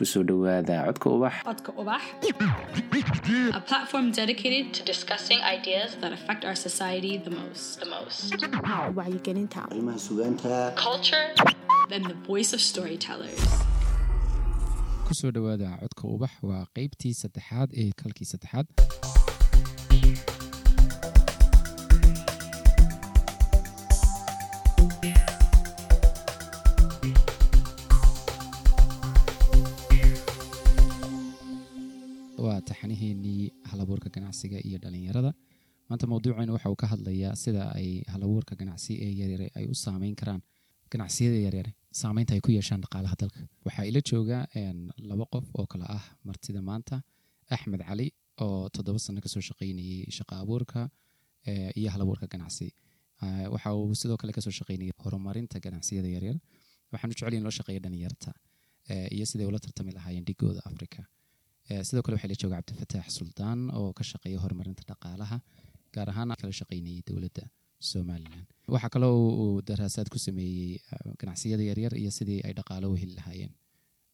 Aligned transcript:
ku 0.00 0.06
soo 0.12 0.22
dhowaada 0.28 0.76
codka 0.88 1.08
ubax 1.16 1.34
Codka 1.44 1.72
Ubax, 1.80 2.02
a 3.58 3.60
platform 3.70 4.06
dedicated 4.20 4.72
to 4.76 4.82
discussing 4.92 5.38
ideas 5.56 5.96
that 6.00 6.12
affect 6.18 6.44
our 6.48 6.54
society 6.54 7.12
the 7.26 7.30
most. 7.40 7.80
The 7.80 7.90
most. 7.96 8.32
wacyigelinta 9.00 9.60
arrimaha 9.70 9.98
sugaanta 10.06 10.72
Culture 10.86 11.26
and 11.92 12.04
the 12.12 12.16
voice 12.30 12.52
of 12.56 12.60
storytellers. 12.70 13.42
ku 15.08 15.14
soo 15.20 15.30
dhowaada 15.36 15.70
codka 15.82 16.04
ubax 16.16 16.32
waa 16.50 16.64
qeybtii 16.78 17.14
saddexaad 17.22 17.68
ee 17.82 17.90
kalkii 18.02 18.28
saddexaad 18.32 18.66
halabuurka 34.00 34.10
ganacsiga 34.10 34.58
iyo 34.64 34.78
dhalinyarada. 34.78 35.32
Maanta 35.88 36.06
mawduuceena 36.06 36.52
waxa 36.52 36.70
uu 36.70 36.76
ka 36.76 36.86
hadlayaa 36.86 37.34
sida 37.36 37.72
ay 37.74 38.02
halabuurka 38.12 38.54
ganacsi 38.56 38.92
ee 39.04 39.12
yaryare 39.20 39.50
ay 39.56 39.66
u 39.66 39.74
saameyn 39.74 40.14
karaan. 40.16 40.42
Ganacsiyada 40.92 41.36
yaryare 41.46 41.74
saameynta 41.92 42.34
ay 42.34 42.40
ku 42.40 42.50
yeeshaan 42.52 42.80
dhaqaalaha 42.84 43.16
dalka. 43.20 43.40
Waxaa 43.66 43.84
ila 43.90 44.00
jooga 44.10 44.38
laba 45.10 45.24
qof 45.32 45.44
oo 45.58 45.66
kale 45.66 45.84
ah 45.88 46.04
martida 46.24 46.60
maanta. 46.62 47.02
Axmed 47.50 47.82
cali 47.88 48.12
oo 48.40 48.68
toddoba 48.74 48.98
sano 48.98 49.20
ka 49.20 49.28
soo 49.28 49.40
shaqeynayay 49.40 50.10
shaqo 50.16 50.34
abuurka 50.42 50.88
iyo 51.76 51.90
halabuurka 51.90 52.26
ganacsi. 52.26 52.72
Waxa 53.52 53.74
uu 53.74 53.94
sidoo 53.94 54.16
kale 54.16 54.32
ka 54.32 54.40
soo 54.40 54.50
shaqeynayay 54.58 54.92
horumarinta 55.04 55.58
ganacsiyada 55.60 56.08
yaryar 56.16 56.36
waxaan 56.92 57.10
u 57.10 57.14
jecel 57.14 57.34
in 57.34 57.42
loo 57.42 57.50
shaqeeya 57.58 57.80
dhalinyarta 57.84 58.30
iyo 59.16 59.24
siday 59.30 59.46
ula 59.50 59.58
tartami 59.58 59.92
lahaayeen 59.96 60.24
dhigooda 60.28 60.60
africa 60.70 61.02
sidoo 61.88 62.02
kale 62.04 62.14
waxaa 62.16 62.32
la 62.32 62.40
jooga 62.42 62.56
cabdifataax 62.58 63.08
suldaan 63.18 63.60
oo 63.78 63.88
ka 63.98 64.02
shaqeeya 64.10 64.38
horumarinta 64.44 64.82
dhaqaalaha 64.90 65.38
gaar 65.94 66.08
ahaan 66.12 66.34
kala 66.40 66.52
shaqeynayay 66.60 67.02
dowladda 67.08 67.42
somalilan. 67.90 68.44
Waxaa 68.74 68.92
kaloo 68.94 69.16
uu 69.42 69.54
daraasaad 69.68 70.08
ku 70.12 70.18
sameeyey 70.26 70.74
eh, 70.92 71.12
ganacsiyada 71.20 71.62
yaryar 71.70 71.94
iyo 72.02 72.10
sidii 72.18 72.40
ay 72.46 72.52
dhaqaalo 72.58 72.86
u 72.92 73.00
heli 73.02 73.14
lahaayeen. 73.18 73.52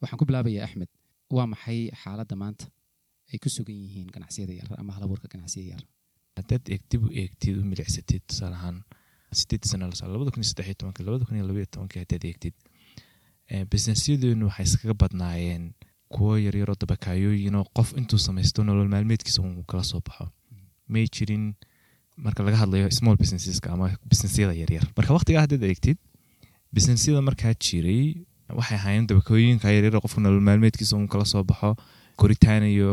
Waxaan 0.00 0.18
ku 0.20 0.24
bilaabaya 0.28 0.60
axmed 0.66 0.90
waa 1.36 1.46
maxay 1.52 1.80
xaaladda 2.02 2.34
maanta 2.42 2.64
ay 3.32 3.38
ku 3.42 3.48
sugan 3.56 3.76
yihiin 3.84 4.08
ganacsiyada 4.14 4.52
yaryar 4.58 4.80
ama 4.80 4.92
halabuurka 4.96 5.26
ganacsiyada 5.34 5.70
yaryar 5.74 5.90
haddaad 6.38 6.64
eegtib 6.74 7.00
u 7.06 7.08
eegtid 7.22 7.54
u 7.60 7.64
milicsatid 7.72 8.22
tusaale 8.30 8.56
ahaan 8.60 8.78
sideed 9.38 9.62
la 9.80 9.94
soo 9.98 10.08
labada 10.14 10.30
kun 10.30 10.42
iyo 10.42 10.50
saddex 10.50 10.66
iyo 10.68 10.78
tobanka 10.80 11.02
labada 11.06 11.24
kun 11.26 11.36
iyo 11.38 11.46
labaiyo 11.50 11.68
tobanka 11.74 11.96
haddaad 12.02 12.24
eegtid 12.30 12.54
eh, 13.52 13.64
businessyadeenu 13.72 14.44
waxay 14.48 14.66
iskaga 14.68 14.94
badnaayeen 15.02 15.64
kuwo 16.14 16.32
yaryaroo 16.46 16.76
dabakaayooyinoo 16.82 17.64
qof 17.76 17.88
intuu 18.00 18.18
samaysto 18.26 18.64
nolol 18.64 18.88
maalmeedkiisa 18.94 19.42
uu 19.42 19.64
kala 19.70 19.84
soo 19.90 20.00
baxo. 20.06 20.26
May 20.88 21.06
jirin 21.14 21.44
marka 22.24 22.42
laga 22.46 22.56
hadlayo 22.62 22.90
small 22.98 23.16
businesseska 23.22 23.72
ama 23.74 23.86
businessyada 24.10 24.52
yaryar 24.62 24.84
marka 24.96 25.12
waqtigaa 25.16 25.42
haddaad 25.44 25.64
eegtid 25.70 25.98
businessyada 26.76 27.20
markaa 27.28 27.52
jiray 27.66 28.04
waxay 28.58 28.78
ahaayeen 28.78 29.06
dabakooyinka 29.10 29.68
yaryar 29.76 30.00
qofka 30.04 30.20
nolol 30.20 30.40
maalmeedkiisa 30.48 30.96
uu 30.96 31.06
kala 31.14 31.24
soo 31.24 31.44
baxo. 31.44 31.74
Koritaan 32.16 32.64
iyo 32.64 32.90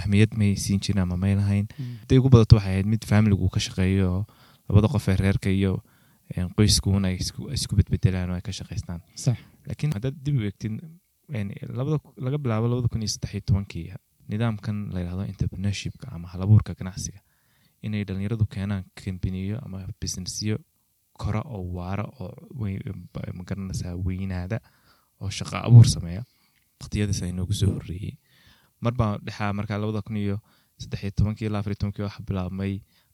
ahmiyad 0.00 0.32
may 0.40 0.52
siin 0.56 0.80
jirin 0.84 1.02
ama 1.02 1.16
may 1.16 1.34
lahayn. 1.40 1.66
Haday 2.02 2.18
ugu 2.20 2.30
badato 2.34 2.56
waxay 2.56 2.72
ahayd 2.72 2.86
mid 2.92 3.02
familigu 3.10 3.48
ka 3.54 3.60
shaqeeyo 3.66 4.06
oo 4.14 4.22
labada 4.68 4.88
qof 4.94 5.08
ee 5.08 5.16
reerka 5.24 5.50
iyo 5.50 5.72
een, 6.36 6.48
qoyskuuna 6.56 7.08
ay 7.12 7.16
isku- 7.20 7.76
bedbedelaan 7.78 8.30
oo 8.30 8.36
ay 8.38 8.44
ka 8.46 8.52
shaqaystaan 8.58 9.00
laakiin 9.68 9.92
haddaad 9.96 10.16
dib 10.24 10.38
u 10.40 10.46
eegtid 10.48 10.72
laga 11.28 12.38
bilaabo 12.38 12.66
labada 12.68 12.88
kun 12.88 13.02
iyo 13.02 13.08
saddex 13.14 13.32
iyo 13.34 13.40
tobankii 13.46 13.92
nidaamkan 14.28 14.90
la 14.92 15.00
yidhahdo 15.00 15.24
entrepreneurshipka 15.32 16.06
ama 16.12 16.28
halabuurka 16.28 16.74
ganacsiga 16.74 17.20
inay 17.82 18.04
dhalinyaradu 18.04 18.46
keenaan 18.46 18.84
kambaniyo 18.94 19.58
ama 19.64 19.86
businessyo 20.00 20.56
kora 21.12 21.40
oo 21.44 21.62
waara 21.76 22.04
oo 22.20 22.32
ma 23.38 23.42
garanaysaa 23.48 23.94
weynaada 24.06 24.58
oo 25.20 25.30
shaqo 25.30 25.56
abuur 25.68 25.86
sameeya 25.94 26.22
waqtiyadaas 26.80 27.22
ay 27.22 27.32
noogu 27.32 27.52
soo 27.60 27.70
horreeyey 27.76 28.14
marbaa 28.80 29.18
dhexaa 29.26 29.52
markaa 29.52 29.78
labada 29.78 30.02
kun 30.02 30.16
iyo 30.16 30.36
saddex 30.82 31.02
iyo 31.02 31.12
tobankii 31.18 31.46
ilaa 31.48 31.60
afar 31.60 31.72
iyo 31.72 31.78
tobankii 31.80 32.04
waxaa 32.06 32.24
bilaabmay 32.28 32.72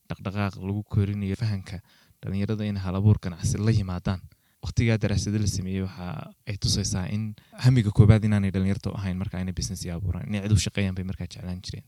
dhaqdhaqaaq 0.09 0.54
lagu 0.69 0.82
korinayo 0.92 1.37
fahanka 1.42 1.77
dhalinyarada 2.22 2.65
in 2.71 2.77
halabuur 2.84 3.19
ganacsi 3.25 3.59
la 3.66 3.71
yimaadaan 3.78 4.21
waqtigaa 4.65 4.98
daraasado 5.03 5.38
la 5.38 5.47
sameeyey 5.56 5.82
waxa 5.87 6.06
ay 6.50 6.56
tusaysaa 6.65 7.06
in 7.15 7.22
hamiga 7.65 7.91
koobaad 7.98 8.25
inaanay 8.28 8.50
dhalinyarta 8.54 8.88
ahayn 8.98 9.16
marka 9.22 9.41
inay 9.41 9.54
business 9.60 9.82
abuuraan 9.97 10.26
inay 10.28 10.41
cid 10.44 10.53
u 10.56 10.60
shaqeeyaan 10.66 10.94
bay 10.98 11.04
markaa 11.10 11.26
jeclaan 11.32 11.60
jireen. 11.65 11.87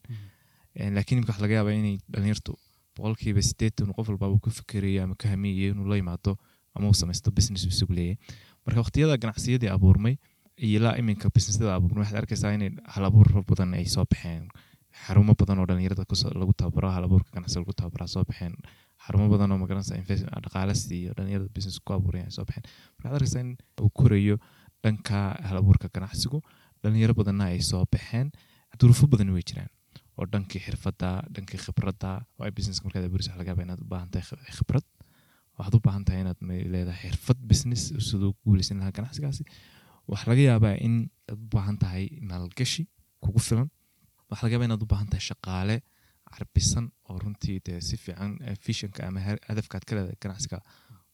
Een, 0.80 0.92
laakiin 0.96 1.18
imika 1.18 1.32
waxa 1.32 1.42
laga 1.44 1.54
yaabaa 1.58 1.74
inay 1.82 1.96
dhalinyartu 2.12 2.52
boqolkiiba 2.96 3.42
sideetan 3.48 3.92
qof 3.96 4.08
walbaaba 4.08 4.36
ku 4.44 4.50
fikerayo 4.58 5.00
ama 5.04 5.14
ka 5.20 5.28
hamiyayo 5.32 5.72
inuu 5.74 5.86
la 5.92 5.96
yimaado 6.00 6.32
ama 6.74 6.88
uu 6.88 6.94
samaysto 7.02 7.30
business 7.38 7.64
uu 7.66 7.72
isagu 7.76 7.92
leeyahay 7.98 8.18
marka 8.66 8.78
waqtiyada 8.84 9.16
ganacsiyadii 9.22 9.68
abuurmay 9.76 10.14
iyo 10.64 10.76
ilaa 10.80 10.94
iminka 11.00 11.28
businessyada 11.34 11.74
abuurmay 11.78 12.02
waxaad 12.04 12.18
arkaysaa 12.22 12.52
inay 12.56 12.70
halabuur 12.94 13.28
badan 13.50 13.74
ay 13.74 13.84
soo 13.94 14.04
baxeen. 14.10 14.48
Xarumo 15.04 15.32
badan 15.40 15.58
oo 15.60 15.66
dhalinyarada 15.68 16.04
lagu 16.40 16.52
tababaro 16.60 16.88
halabuurka 16.96 17.30
ganacsiga 17.36 17.60
lagu 17.64 17.72
tababaraa 17.80 18.08
soo 18.14 18.24
baxeen 18.30 18.54
xarumo 19.04 19.26
badan 19.34 19.52
oo 19.52 19.58
magaranaysa 19.62 19.94
dhaqaale 20.44 20.74
siiyo 20.82 21.10
dhalinyarada 21.16 21.50
business 21.56 21.78
ku 21.86 21.90
abuurayan 21.98 22.26
ay 22.28 22.34
soo 22.36 22.44
baxeen. 22.48 22.64
Marka 22.96 23.08
waxaad 23.08 23.16
arkaysaa 23.18 23.42
in 23.44 23.50
uu 23.82 23.90
korayo 23.98 24.36
dhanka 24.84 25.18
halabuurka 25.48 25.88
ganacsigu 25.96 26.38
dhalinyaro 26.82 27.14
badanna 27.20 27.44
ay 27.52 27.60
soo 27.70 27.84
baxeen. 27.94 28.28
Duruufo 28.80 29.06
badan 29.12 29.30
way 29.36 29.42
jiraan 29.48 29.70
oo 30.18 30.24
dhankii 30.32 30.60
xirfadda 30.66 31.08
dhankii 31.34 31.60
khibradda 31.64 32.10
oo 32.38 32.44
ay 32.46 32.52
business 32.58 32.78
markaad 32.84 33.04
abuuraysa 33.08 33.30
waxa 33.32 33.40
laga 33.40 33.50
yaabaa 33.52 33.64
inaad 33.68 33.80
u 33.84 33.88
baahan 33.92 34.08
tahay 34.12 34.24
khib- 34.28 34.54
khibrad 34.58 34.86
waxaad 35.58 35.74
u 35.78 35.80
baahan 35.86 36.04
tahay 36.06 36.20
inaad 36.24 36.38
leedahay 36.72 37.00
xirfad 37.12 37.38
business 37.50 37.82
siduu 38.08 38.30
ku 38.36 38.40
guuleysan 38.50 38.76
lahaa 38.80 38.94
ganacsigaasi. 38.98 39.42
Waxaa 40.10 40.28
laga 40.32 40.42
yaabaa 40.50 40.74
in 40.86 40.94
aad 41.30 41.38
u 41.44 41.48
baahan 41.54 41.76
tahay 41.82 42.04
maalgashi 42.30 42.82
kugu 43.24 43.40
filan. 43.48 43.68
Waxaa 44.30 44.44
laga 44.46 44.54
yaabaa 44.56 44.68
inaad 44.70 44.82
u 44.86 44.88
baahan 44.92 45.08
tahay 45.12 45.24
shaqaale 45.30 45.76
carbisan 46.36 46.86
oo 47.08 47.18
runtii 47.22 47.58
dee 47.66 47.80
si 47.80 47.96
fiican 47.96 48.32
eh, 48.46 48.56
visionka 48.66 49.06
ama 49.08 49.20
hadafkaad 49.48 49.84
ka 49.88 49.92
leedahay 49.96 50.18
ganacsiga 50.22 50.58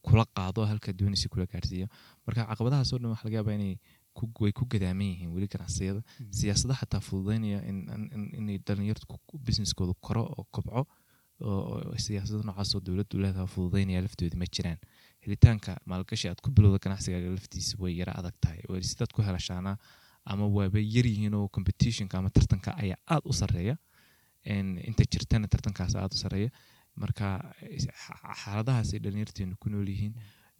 kula 0.05 0.25
qaado 0.35 0.65
halka 0.71 0.93
doonaysa 0.99 1.27
kula 1.33 1.45
gaarsiiyo. 1.51 1.87
Marka 2.25 2.41
caqabadahaas 2.49 2.93
oo 2.93 2.99
dhan 3.01 3.11
waxaa 3.13 3.27
laga 3.27 3.37
yaabaa 3.39 3.55
inay 3.59 3.75
ku- 4.17 4.31
way 4.43 4.51
ku 4.59 4.63
gadaaman 4.71 5.07
yihiin 5.11 5.31
weli 5.35 5.47
ganacsiyada. 5.53 6.01
Siyaasadaha 6.39 6.79
xataa 6.85 7.01
fududeynaya 7.07 7.59
in- 7.69 7.87
in- 7.95 8.09
in- 8.15 8.31
inay 8.39 8.57
dhalinyartu 8.67 9.05
ku- 9.11 9.39
businesskooda 9.47 9.93
koro 10.05 10.23
oo 10.37 10.43
kobco 10.55 10.81
oo 11.41 11.61
oo 11.71 11.97
siyaasado 12.05 12.41
noocaas 12.47 12.71
oo 12.75 12.81
dowladdu 12.87 13.15
leedahay 13.23 13.43
oo 13.47 13.51
fududeynaya 13.55 14.01
laftoodi 14.05 14.35
ma 14.41 14.45
jiraan. 14.55 14.79
Helitaanka 15.23 15.71
maalgashi 15.89 16.27
aad 16.29 16.39
ku 16.43 16.49
bilowda 16.55 16.79
ganacsigaaga 16.85 17.29
laftiisa 17.37 17.75
way 17.81 17.93
yara 17.99 18.13
adag 18.19 18.35
tahay. 18.43 18.59
Sidaad 18.91 19.11
ku 19.15 19.21
helashaana 19.27 19.71
ama 20.31 20.45
waaba 20.57 20.79
yar 20.95 21.05
yihiin 21.11 21.33
oo 21.39 21.47
competitionka 21.55 22.17
ama 22.19 22.29
tartanka 22.35 22.71
ayaa 22.83 22.99
aad 23.13 23.23
u 23.31 23.33
sarreeya 23.41 23.75
inta 24.89 25.03
jirtana 25.11 25.47
tartankaas 25.47 25.95
aad 25.95 26.13
u 26.13 26.17
sarreeya 26.23 26.49
marka 26.95 27.27
is- 27.77 27.87
xa- 28.03 28.35
xaaladahaas 28.41 28.93
ay 28.93 28.99
dhalinyarteenu 29.05 29.55
ku 29.61 29.69
nool 29.69 29.87
yihiin 29.93 30.13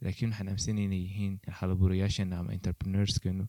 laakiin 0.04 0.30
waxaan 0.30 0.48
aaminsanay 0.48 0.84
inay 0.84 1.02
yihiin 1.06 1.34
halabuurayaasheena 1.58 2.38
ama 2.40 2.52
entrepreneurskeenu 2.58 3.44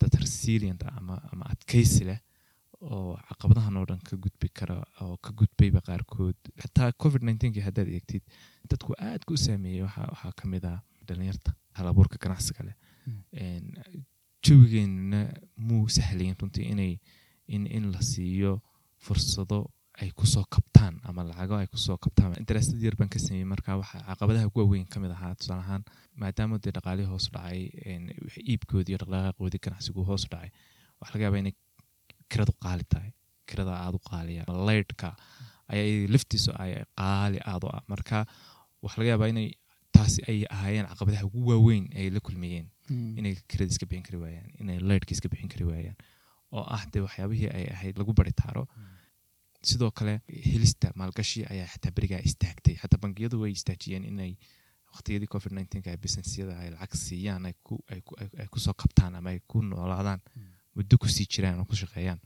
dad 0.00 0.14
resilient 0.22 0.82
ah 0.86 0.94
ama 1.32 1.44
adkaysi 1.52 2.04
leh 2.08 2.20
oo 2.80 3.16
caqabadahan 3.28 3.76
oo 3.76 3.86
dhan 3.90 4.00
ka 4.08 4.14
gudbi 4.24 4.48
kara 4.58 4.76
oo 5.00 5.16
ka 5.24 5.30
gudbayba 5.38 5.80
qaarkood. 5.88 6.36
Xataa 6.62 6.92
covid 7.02 7.22
19 7.22 7.62
haddaad 7.66 7.88
eegtid 7.88 8.22
dadku 8.70 8.92
aad 9.08 9.22
ku 9.28 9.34
saameeyey 9.44 9.82
waxaa 9.86 10.32
ka 10.38 10.44
mid 10.52 10.64
ah 10.72 10.78
dhalinyarta 11.06 11.50
halabuurka 11.78 12.16
ganacsiga 12.24 12.62
leh. 12.68 12.76
Een, 13.42 13.66
jawigeenuna 14.44 15.20
muu 15.56 15.88
sahlayn 15.96 16.36
runtii 16.40 16.66
inay 16.72 16.92
in 17.54 17.66
in 17.66 17.90
la 17.92 18.00
siiyo 18.10 18.52
fursado 19.04 19.60
ay 20.02 20.10
ku 20.18 20.26
soo 20.26 20.44
kabtaan 20.54 21.00
ama 21.08 21.22
lacago 21.24 21.56
ay 21.56 21.66
ku 21.72 21.78
soo 21.78 21.96
kabtaan. 22.04 22.34
Daraasad 22.48 22.80
yar 22.86 22.96
baan 22.98 23.08
ka 23.08 23.18
sameeyey. 23.18 23.46
Marka 23.52 23.76
waxaa 23.80 24.02
caqabadaha 24.08 24.46
ugu 24.50 24.60
waaweyn 24.62 24.86
ka 24.92 25.00
mid 25.00 25.10
ahaa 25.16 25.34
tusaale 25.40 25.62
ahaan 25.64 25.82
maadaama 26.20 26.58
dee 26.64 26.72
dhaqaalihii 26.76 27.08
hoos 27.12 27.26
dhacay 27.34 27.62
iibkoodii 28.52 28.92
iyo 28.94 28.98
dhaqdhaqaaqoodii 29.02 29.60
ganacsigu 29.66 30.04
hoos 30.08 30.24
dhacay 30.32 30.50
waxaa 31.00 31.14
laga 31.16 31.24
yaabaa 31.26 31.40
inay 31.44 31.54
kiradu 32.30 32.52
qaali 32.64 32.84
tahay. 32.92 33.10
Kirada 33.48 33.72
aada 33.84 33.96
u 33.98 34.02
qaaliya 34.10 34.42
laydhka 34.68 35.08
ayaa 35.72 36.08
laftiisu 36.14 36.50
ay 36.62 36.72
qaali 37.00 37.38
aada 37.52 37.64
u 37.66 37.70
ah. 37.76 37.82
Marka 37.92 38.18
waxaa 38.84 39.00
laga 39.00 39.10
yaabaa 39.14 39.30
inay 39.34 39.48
taasi 39.96 40.20
ay 40.30 40.38
ahaayeen 40.54 40.86
caqabadaha 40.92 41.24
ugu 41.28 41.40
waaweyn 41.50 41.84
ay 41.98 42.10
la 42.14 42.20
kulmayeen 42.26 42.66
inay 43.18 43.34
kirada 43.50 43.70
iska 43.74 43.86
bixin 43.90 44.04
kari 44.08 44.18
waayaan 44.24 44.50
inay 44.60 44.78
laydhka 44.90 45.12
iska 45.16 45.28
bixin 45.32 45.48
kari 45.54 45.64
waayaan. 45.70 45.96
Oo 46.54 46.64
ah 46.76 46.82
dee 46.92 47.00
waxyaabihii 47.06 47.50
ay 47.58 47.64
ahayd 47.74 47.94
lagu 48.00 48.12
bari 48.18 48.32
taaro 48.42 48.64
sidoo 49.70 49.90
kale 49.98 50.14
helista 50.52 50.92
maalgashi 51.00 51.40
ayaa 51.52 51.66
xataa 51.74 51.92
berigaa 51.96 52.20
istaagtay. 52.28 52.74
Xataa 52.82 53.00
bangiyadu 53.02 53.40
way 53.42 53.52
istaajiyeen 53.58 54.04
inay 54.12 54.32
waqtiyadii 54.94 55.28
covid 55.34 55.52
19 55.52 55.90
ay 55.92 55.96
businessyada 56.04 56.54
ay 56.62 56.70
lacag 56.74 56.94
siiyaan 57.06 57.46
ay 57.48 57.54
ku 57.66 57.74
ay 57.92 58.00
ku 58.06 58.14
ay 58.20 58.46
ku 58.52 58.58
soo 58.64 58.74
qabtaan 58.82 59.14
ama 59.18 59.30
ay 59.34 59.40
ku 59.50 59.62
noolaadaan 59.62 60.20
muddo 60.76 60.94
ku 61.02 61.08
sii 61.08 61.26
jiraan 61.32 61.60
oo 61.60 61.66
ku 61.70 61.74
shaqeeyaan. 61.82 62.20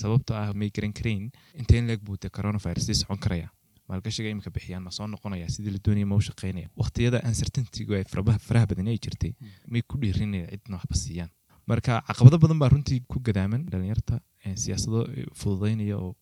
Sababtoo 0.00 0.36
ah 0.36 0.52
may 0.54 0.70
garan 0.76 0.92
karayn 0.98 1.30
inta 1.60 1.76
in 1.76 1.86
leeg 1.90 2.00
buu 2.06 2.16
de 2.22 2.28
coronavirus 2.36 2.84
sii 2.88 2.94
socon 3.02 3.18
karaya 3.24 3.48
maalgashiga 3.88 4.28
imika 4.30 4.50
bixiyaan 4.56 4.82
ma 4.86 4.90
soo 4.90 5.06
noqonaya 5.06 5.48
sidii 5.54 5.72
la 5.76 5.80
doonaya 5.84 6.06
ma 6.06 6.16
shaqeynaya. 6.28 6.68
Waqtiyada 6.80 7.18
uncertaintygu 7.28 7.92
ay 7.98 8.04
faraha 8.46 8.66
badan 8.70 8.88
ay 8.92 8.98
jirtay 9.04 9.32
may 9.72 9.82
ku 9.82 9.94
dhiirinaya 10.02 10.46
cidna 10.52 10.76
waxba 10.78 10.96
siiyaan. 11.04 11.30
Marka 11.70 11.92
caqabado 12.08 12.38
badan 12.44 12.58
baa 12.62 12.68
runtii 12.74 13.00
ku 13.10 13.16
gadaaman 13.26 13.62
dhalinyarta 13.70 14.20
siyaasado 14.64 15.00
fududeynaya 15.40 15.96
oo 16.04 16.14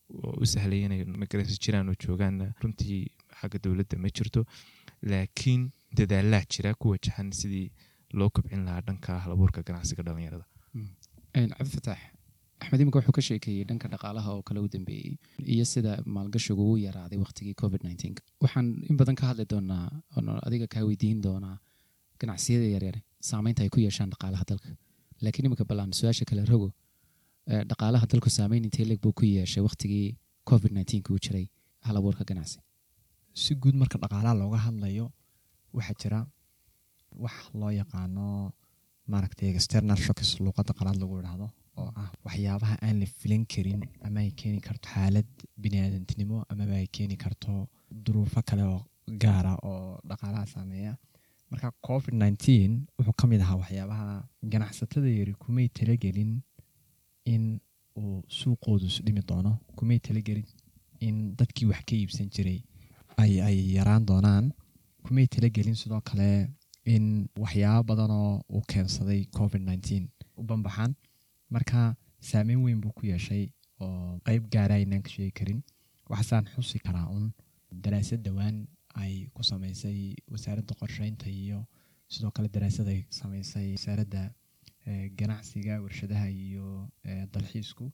u 0.43 0.45
sahlaya 0.53 0.85
inay 0.87 1.01
jiraan 1.65 1.89
oo 1.91 1.95
joogaan 2.05 2.37
runtii 2.63 3.01
xagga 3.39 3.57
dowladda 3.65 3.97
ma 4.03 4.09
jirto. 4.17 4.41
Laakiin 5.11 5.61
dadaalaa 5.97 6.43
jira 6.53 6.73
ku 6.81 6.85
wajahan 6.93 7.29
sidii 7.39 7.67
loo 8.19 8.29
kobcin 8.35 8.65
lahaa 8.67 8.81
dhanka 8.87 9.19
halabuurka 9.23 9.61
ganacsiga 9.67 10.03
dhalinyarada 10.07 10.45
cabdifataax 11.33 12.01
axmed 12.61 12.79
iminka 12.81 12.99
wuxuu 12.99 13.15
ka 13.17 13.21
sheekeeyey 13.27 13.65
dhanka 13.69 13.87
dhaqaalaha 13.93 14.29
oo 14.35 14.41
kale 14.47 14.59
u 14.65 14.67
dambeeyey 14.75 15.11
iyo 15.53 15.65
sida 15.73 15.91
maalgashigu 16.15 16.63
u 16.73 16.77
yaraaday 16.85 17.19
waqtigii 17.23 17.55
covid 17.61 17.81
waxaan 18.43 18.67
in 18.89 18.95
badan 19.01 19.15
ka 19.21 19.25
hadli 19.29 19.45
doonaa 19.53 19.85
oon 20.17 20.27
adiga 20.47 20.67
kaa 20.73 20.83
weydiin 20.89 21.19
doonaa 21.27 21.57
ganacsiyada 22.21 22.67
yaryar 22.75 22.97
saameynta 23.29 23.61
ay 23.65 23.69
ku 23.75 23.79
yeeshaan 23.85 24.09
dhaqaalaha 24.13 24.45
dalka. 24.51 24.69
Laakiin 25.23 25.45
iminka 25.47 25.65
ballaan 25.69 25.91
su'aasha 25.99 26.25
kale 26.29 26.43
rogo 26.51 26.69
dhaqaalaha 27.69 28.05
dalku 28.11 28.29
saameyn 28.37 28.63
intee 28.67 28.85
leeg 28.89 28.99
buu 29.05 29.13
ku 29.19 29.25
yeeshay 29.25 29.63
waqtigii 29.67 30.15
covid 30.49 30.71
uu 31.11 31.19
jiray. 31.25 31.45
Halabuurka 31.87 32.23
ganacsi. 32.29 32.59
Si 33.33 33.53
guud 33.55 33.75
marka 33.81 33.97
dhaqaalaha 34.03 34.33
looga 34.41 34.57
hadlayo 34.65 35.05
waxaa 35.77 35.95
jira 36.01 36.19
wax 37.23 37.35
loo 37.59 37.69
yaqaano 37.81 38.25
maaragtay 39.11 39.49
external 39.53 39.97
shocks 40.05 40.29
luuqadda 40.45 40.73
qalaad 40.79 40.97
lagu 41.01 41.13
idhaahdo 41.21 41.47
oo 41.81 41.89
ah 42.01 42.09
waxyaabaha 42.25 42.75
aan 42.85 42.97
la 43.01 43.07
filan 43.19 43.43
karin 43.53 43.81
ama 44.07 44.19
ay 44.25 44.31
keeni 44.39 44.59
karto 44.67 44.87
xaalad 44.93 45.27
biniaadantinimo 45.61 46.37
amaba 46.51 46.73
ay 46.81 46.87
keeni 46.95 47.15
karto 47.23 47.51
duruufo 48.05 48.41
kale 48.49 48.63
oo 48.73 48.81
gaara 49.23 49.53
oo 49.71 49.99
dhaqaalaha 50.09 50.45
saameeya. 50.53 50.93
Marka 51.51 51.67
covid 51.87 52.13
wuxuu 52.97 53.15
ka 53.19 53.25
mid 53.31 53.41
ahaa 53.45 53.57
waxyaabaha 53.63 54.07
ganacsatada 54.51 55.09
yari 55.19 55.33
kumay 55.43 55.67
talagelin 55.77 56.31
in 57.33 57.43
uu 57.99 58.21
suuqoodu 58.37 58.85
isdhimi 58.91 59.21
doono. 59.29 59.51
Kumay 59.77 59.99
talagelin 60.05 60.45
in 61.07 61.17
dadkii 61.39 61.67
wax 61.71 61.81
ka 61.89 61.95
iibsan 61.95 62.29
jiray 62.35 62.59
ay 63.17 63.57
yaraan 63.77 64.05
doonaan. 64.09 64.45
Kumay 65.05 65.27
talagelin 65.33 65.75
sidoo 65.81 66.01
kale 66.09 66.29
in 66.93 67.05
waxyaabo 67.43 67.83
badanoo 67.89 68.41
uu 68.55 68.61
keensaday 68.71 69.21
covid 69.37 69.61
nineteen 69.69 70.03
u 70.39 70.43
banbaxaan 70.49 70.93
marka 71.53 71.95
saameyn 72.29 72.61
weyn 72.65 72.81
buu 72.83 72.91
ku 72.97 73.03
yeeshay 73.11 73.43
oo 73.83 74.19
qeyb 74.25 74.43
gaara 74.53 74.75
aynaan 74.79 75.01
ka 75.05 75.09
sheegi 75.15 75.31
karin. 75.39 75.59
Waxaasaan 76.09 76.45
xusi 76.53 76.79
karaa 76.85 77.07
un 77.15 77.25
daraasad 77.83 78.21
dhowaan 78.25 78.57
ay 79.03 79.13
ku 79.35 79.41
sameysay 79.43 79.99
wasaaradda 80.31 80.73
qorsheynta 80.79 81.27
iyo 81.29 81.59
sidoo 82.13 82.31
kale 82.35 82.47
daraasad 82.55 82.87
ay 82.93 83.01
sameysay 83.19 83.67
wasaaradda 83.75 84.21
ganacsiga 85.17 85.81
warshadaha 85.81 86.29
iyo 86.29 86.89
dalxiisku. 87.33 87.91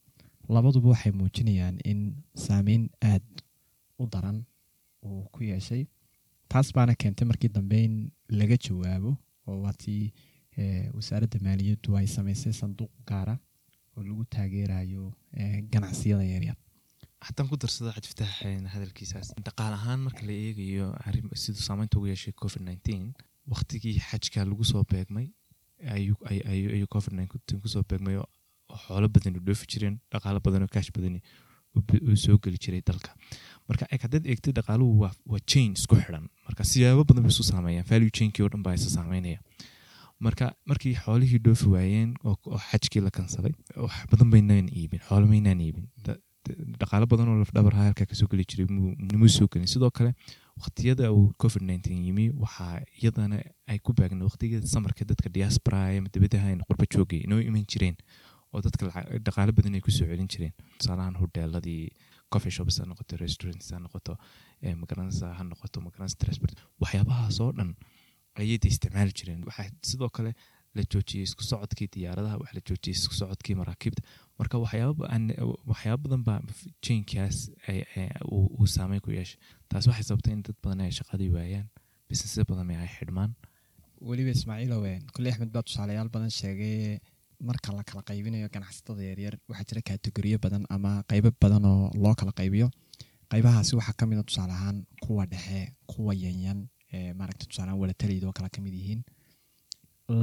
Labaduba 0.50 0.90
waxay 0.94 1.12
muujinayaan 1.12 1.78
in 1.86 2.00
saameyn 2.36 2.90
aad 3.02 3.24
u 4.00 4.08
daran 4.08 4.46
uu 5.06 5.24
ku 5.34 5.44
yeeshay. 5.44 5.88
Taas 6.50 6.72
baana 6.76 6.96
keentay 6.96 7.26
markii 7.28 7.50
dambe 7.50 7.78
in 7.84 8.12
laga 8.30 8.58
jawaabo 8.58 9.12
oo 9.48 9.62
waatii 9.66 10.12
wasaaradda 10.94 11.40
maaliyaddu 11.48 11.96
ay 11.98 12.08
sameysay 12.08 12.54
sanduuq 12.54 12.92
gaara 13.08 13.36
oo 13.98 14.04
lagu 14.04 14.24
taageerayo 14.36 15.14
ganacsiyada 15.74 16.24
yaryar 16.34 16.58
haddaan 17.28 17.48
ku 17.50 17.56
darsada 17.58 17.92
xajfitax 17.96 18.30
hadalkiisaas. 18.74 19.28
Dhaqaal 19.46 19.74
ahaan 19.80 20.00
marka 20.08 20.26
la 20.28 20.34
eegayo 20.34 20.88
siduu 21.44 21.62
saameynta 21.68 21.98
ugu 21.98 22.08
yeeshay 22.12 22.34
covid 22.34 22.64
waqtigii 23.52 24.00
xajka 24.10 24.44
lagu 24.46 24.64
soo 24.72 24.84
beegmay 24.92 25.28
ayuu 25.96 26.16
ay- 26.30 26.44
ayuu 26.54 26.70
ayuu 26.76 26.88
covid 26.96 27.14
nineteen 27.18 27.60
ku 27.62 27.68
soo 27.74 27.84
beegmay 27.90 28.16
oo 28.22 28.28
xoolo 28.88 29.08
badan 29.16 29.34
dhoofi 29.48 29.66
jireen 29.72 29.96
dhaqaalo 30.12 30.40
badan 30.46 30.64
oo 30.66 30.72
kaash 30.76 30.92
badani 30.96 31.20
uu 31.76 32.16
soo 32.24 32.38
geli 32.44 32.58
jiray 32.64 32.82
dalka. 32.90 33.12
Marka 33.68 33.86
haddaad 34.04 34.26
eegtay 34.32 34.54
dhaqaaluhu 34.58 34.94
waa 35.32 35.40
chain 35.52 35.72
isku 35.80 35.96
xidhan. 36.04 36.26
Marka 36.48 36.64
siyaabo 36.72 37.04
badan 37.10 37.24
bay 37.26 37.32
isu 37.36 37.44
saameeyaan 37.52 37.88
value 37.92 38.12
chainkii 38.18 38.44
oo 38.46 38.50
dhan 38.54 38.64
baa 38.66 38.74
isa 38.80 38.90
saameynaya. 38.98 39.40
Marka 40.26 40.46
markii 40.70 40.94
xoolihii 41.04 41.40
dhoofi 41.46 41.68
waayeen 41.76 42.10
oo 42.28 42.36
xajkii 42.70 43.02
la 43.08 43.12
kansaday 43.18 43.54
wax 43.84 43.96
badan 44.12 44.30
baynaan 44.34 44.68
iibin 44.80 45.00
xoolo 45.08 45.26
maynaan 45.34 45.62
iibin. 45.68 45.88
Dhaqaalo 46.82 47.06
badan 47.14 47.28
oo 47.32 47.38
lafdhabar 47.42 47.74
ha 47.78 47.84
halkaa 47.88 48.06
ka 48.12 48.16
soo 48.20 48.28
geli 48.32 48.44
jiray 48.52 48.68
muu 48.76 48.92
muu 49.22 49.30
soo 49.38 49.48
gelin. 49.54 49.68
Sidoo 49.74 49.92
kale 49.98 50.12
waqtiyada 50.60 51.06
uu 51.18 51.34
covid 51.42 51.64
nineteen 51.70 52.04
yimi 52.08 52.26
waxaa 52.44 52.82
iyadana 53.02 53.38
ay 53.72 53.80
ku 53.86 53.94
baagna 54.00 54.26
waqtiyada 54.30 54.68
samarka 54.68 55.06
dadka 55.12 55.30
diaspora 55.38 55.80
ama 55.98 56.10
dibadaha 56.16 56.48
ayna 56.52 56.64
qurba 56.70 56.86
joogay 56.94 57.22
inoo 57.28 57.40
iman 57.50 57.66
jireen 57.72 57.96
oo 58.54 58.62
dadka 58.66 58.84
dhaqaalo 59.26 59.52
badan 59.58 59.76
ay 59.78 59.82
ku 59.86 59.92
soo 59.92 60.08
celin 60.12 60.28
jireen. 60.34 60.54
Tusaalahan 60.80 61.16
hoteeladii 61.22 61.84
coffee 62.32 62.52
shops 62.56 62.80
ha 62.80 62.86
noqoto 62.86 63.18
restaurants 63.24 63.72
ha 63.74 63.80
noqoto 63.80 64.14
eh, 64.62 64.76
magaranaysa 64.82 65.34
ha 65.38 65.44
noqoto 65.52 65.82
magaranaysa 65.88 66.18
transport 66.24 66.54
waxyaabahaas 66.84 67.38
oo 67.46 67.52
dhan 67.58 67.72
ayay 68.40 68.60
isticmaali 68.72 69.12
jireen. 69.20 69.40
Waxaa 69.48 69.70
sidoo 69.92 70.10
kale 70.18 70.32
la 70.76 70.84
joojiyey 70.92 71.24
isku 71.28 71.44
socodkii 71.44 71.88
diyaaradaha 71.96 72.38
wax 72.42 72.52
la 72.58 72.62
joojiyey 72.68 72.96
isku 73.00 73.14
socodkii 73.22 73.56
maraakiibta 73.62 74.02
marka 74.42 74.56
waxyaaba 74.64 75.98
badan 76.04 76.22
baa 76.28 76.40
ay- 77.70 77.86
uu 78.32 78.68
saameyn 78.76 79.02
ku 79.06 79.10
yeeshay. 79.18 79.38
Taas 79.70 79.86
waxay 79.90 80.06
sababtay 80.10 80.34
in 80.38 80.42
dad 80.48 80.56
badan 80.64 80.82
ay 80.86 80.92
shaqadii 81.00 81.30
waayaan 81.36 81.68
businessya 82.10 82.44
badan 82.50 82.70
ay 82.84 82.90
xidhmaan. 82.98 83.32
Weliba 84.10 84.32
ismaaciilow 84.38 84.82
kuley 85.16 85.32
axmed 85.32 85.52
baa 85.56 85.64
tusaalayaal 85.68 86.10
badan 86.16 86.32
sheegay 86.40 87.00
marka 87.50 87.70
la 87.78 87.84
kala 87.90 88.02
qaybinayo 88.10 88.48
ganacsatada 88.56 89.02
yaryar 89.10 89.36
waxaa 89.50 89.66
jira 89.70 89.82
kategoriyo 89.90 90.38
badan 90.46 90.64
ama 90.76 90.92
qeybo 91.12 91.30
badan 91.44 91.64
oo 91.72 91.90
loo 92.04 92.16
kala 92.20 92.32
qaybiyo. 92.40 92.68
Qeybahaasi 93.32 93.74
waxaa 93.80 93.96
ka 94.00 94.06
mid 94.10 94.18
a 94.22 94.24
tusaale 94.30 94.54
ahaan 94.58 94.78
kuwa 95.04 95.24
dhexe 95.32 95.62
kuwa 95.92 96.14
yanyan 96.26 96.60
maaragta 97.20 97.46
tusaale 97.50 97.70
ahaan 97.72 97.82
walataleyda 97.84 98.26
oo 98.30 98.34
kala 98.38 98.50
ka 98.56 98.60
mid 98.66 98.74
yihiin. 98.80 99.02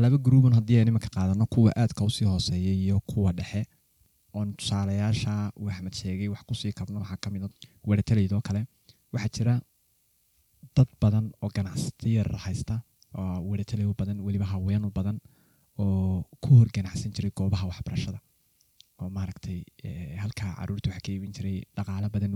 Laba 0.03 0.19
gruuban 0.27 0.53
haddii 0.59 0.79
aan 0.81 0.89
imanka 0.93 1.09
qaadano 1.17 1.45
kuwa 1.55 1.71
aadka 1.83 2.05
u 2.09 2.11
sii 2.17 2.27
hooseeya 2.33 2.73
iyo 2.83 2.97
kuwa 3.11 3.33
dhexe 3.39 3.63
oon 4.39 4.51
tusaalayaasha 4.59 5.33
uu 5.61 5.69
axmed 5.73 5.95
sheegay 6.01 6.29
wax 6.35 6.43
ku 6.49 6.55
sii 6.61 6.73
kabno 6.79 7.01
waxaa 7.03 7.17
ka 7.25 7.29
mid 7.35 7.43
a 7.47 7.49
walataleyda 7.89 8.35
oo 8.39 8.45
kale. 8.49 8.61
Waxaa 9.13 9.31
jira 9.37 9.55
dad 10.77 10.89
badan 11.03 11.27
oo 11.43 11.51
ganacsato 11.57 12.09
yar 12.17 12.29
oo 13.19 13.37
walataley 13.51 13.87
u 13.91 13.95
badan 14.01 14.19
weliba 14.27 14.45
haween 14.53 14.85
u 14.89 14.91
badan 14.99 15.19
oo 15.83 16.25
ku 16.43 16.49
hor 16.59 16.69
ganacsan 16.77 17.13
jiray 17.17 17.33
goobaha 17.39 17.67
waxbarashada. 17.71 18.19
Oo 19.01 19.11
maaragtay 19.17 19.59
eh, 19.87 20.17
halkaa 20.23 20.53
carruurta 20.59 20.91
wax 20.91 21.01
ka 21.05 21.11
iibin 21.13 21.33
jiray 21.37 21.59
dhaqaalo 21.77 22.09
badan 22.17 22.33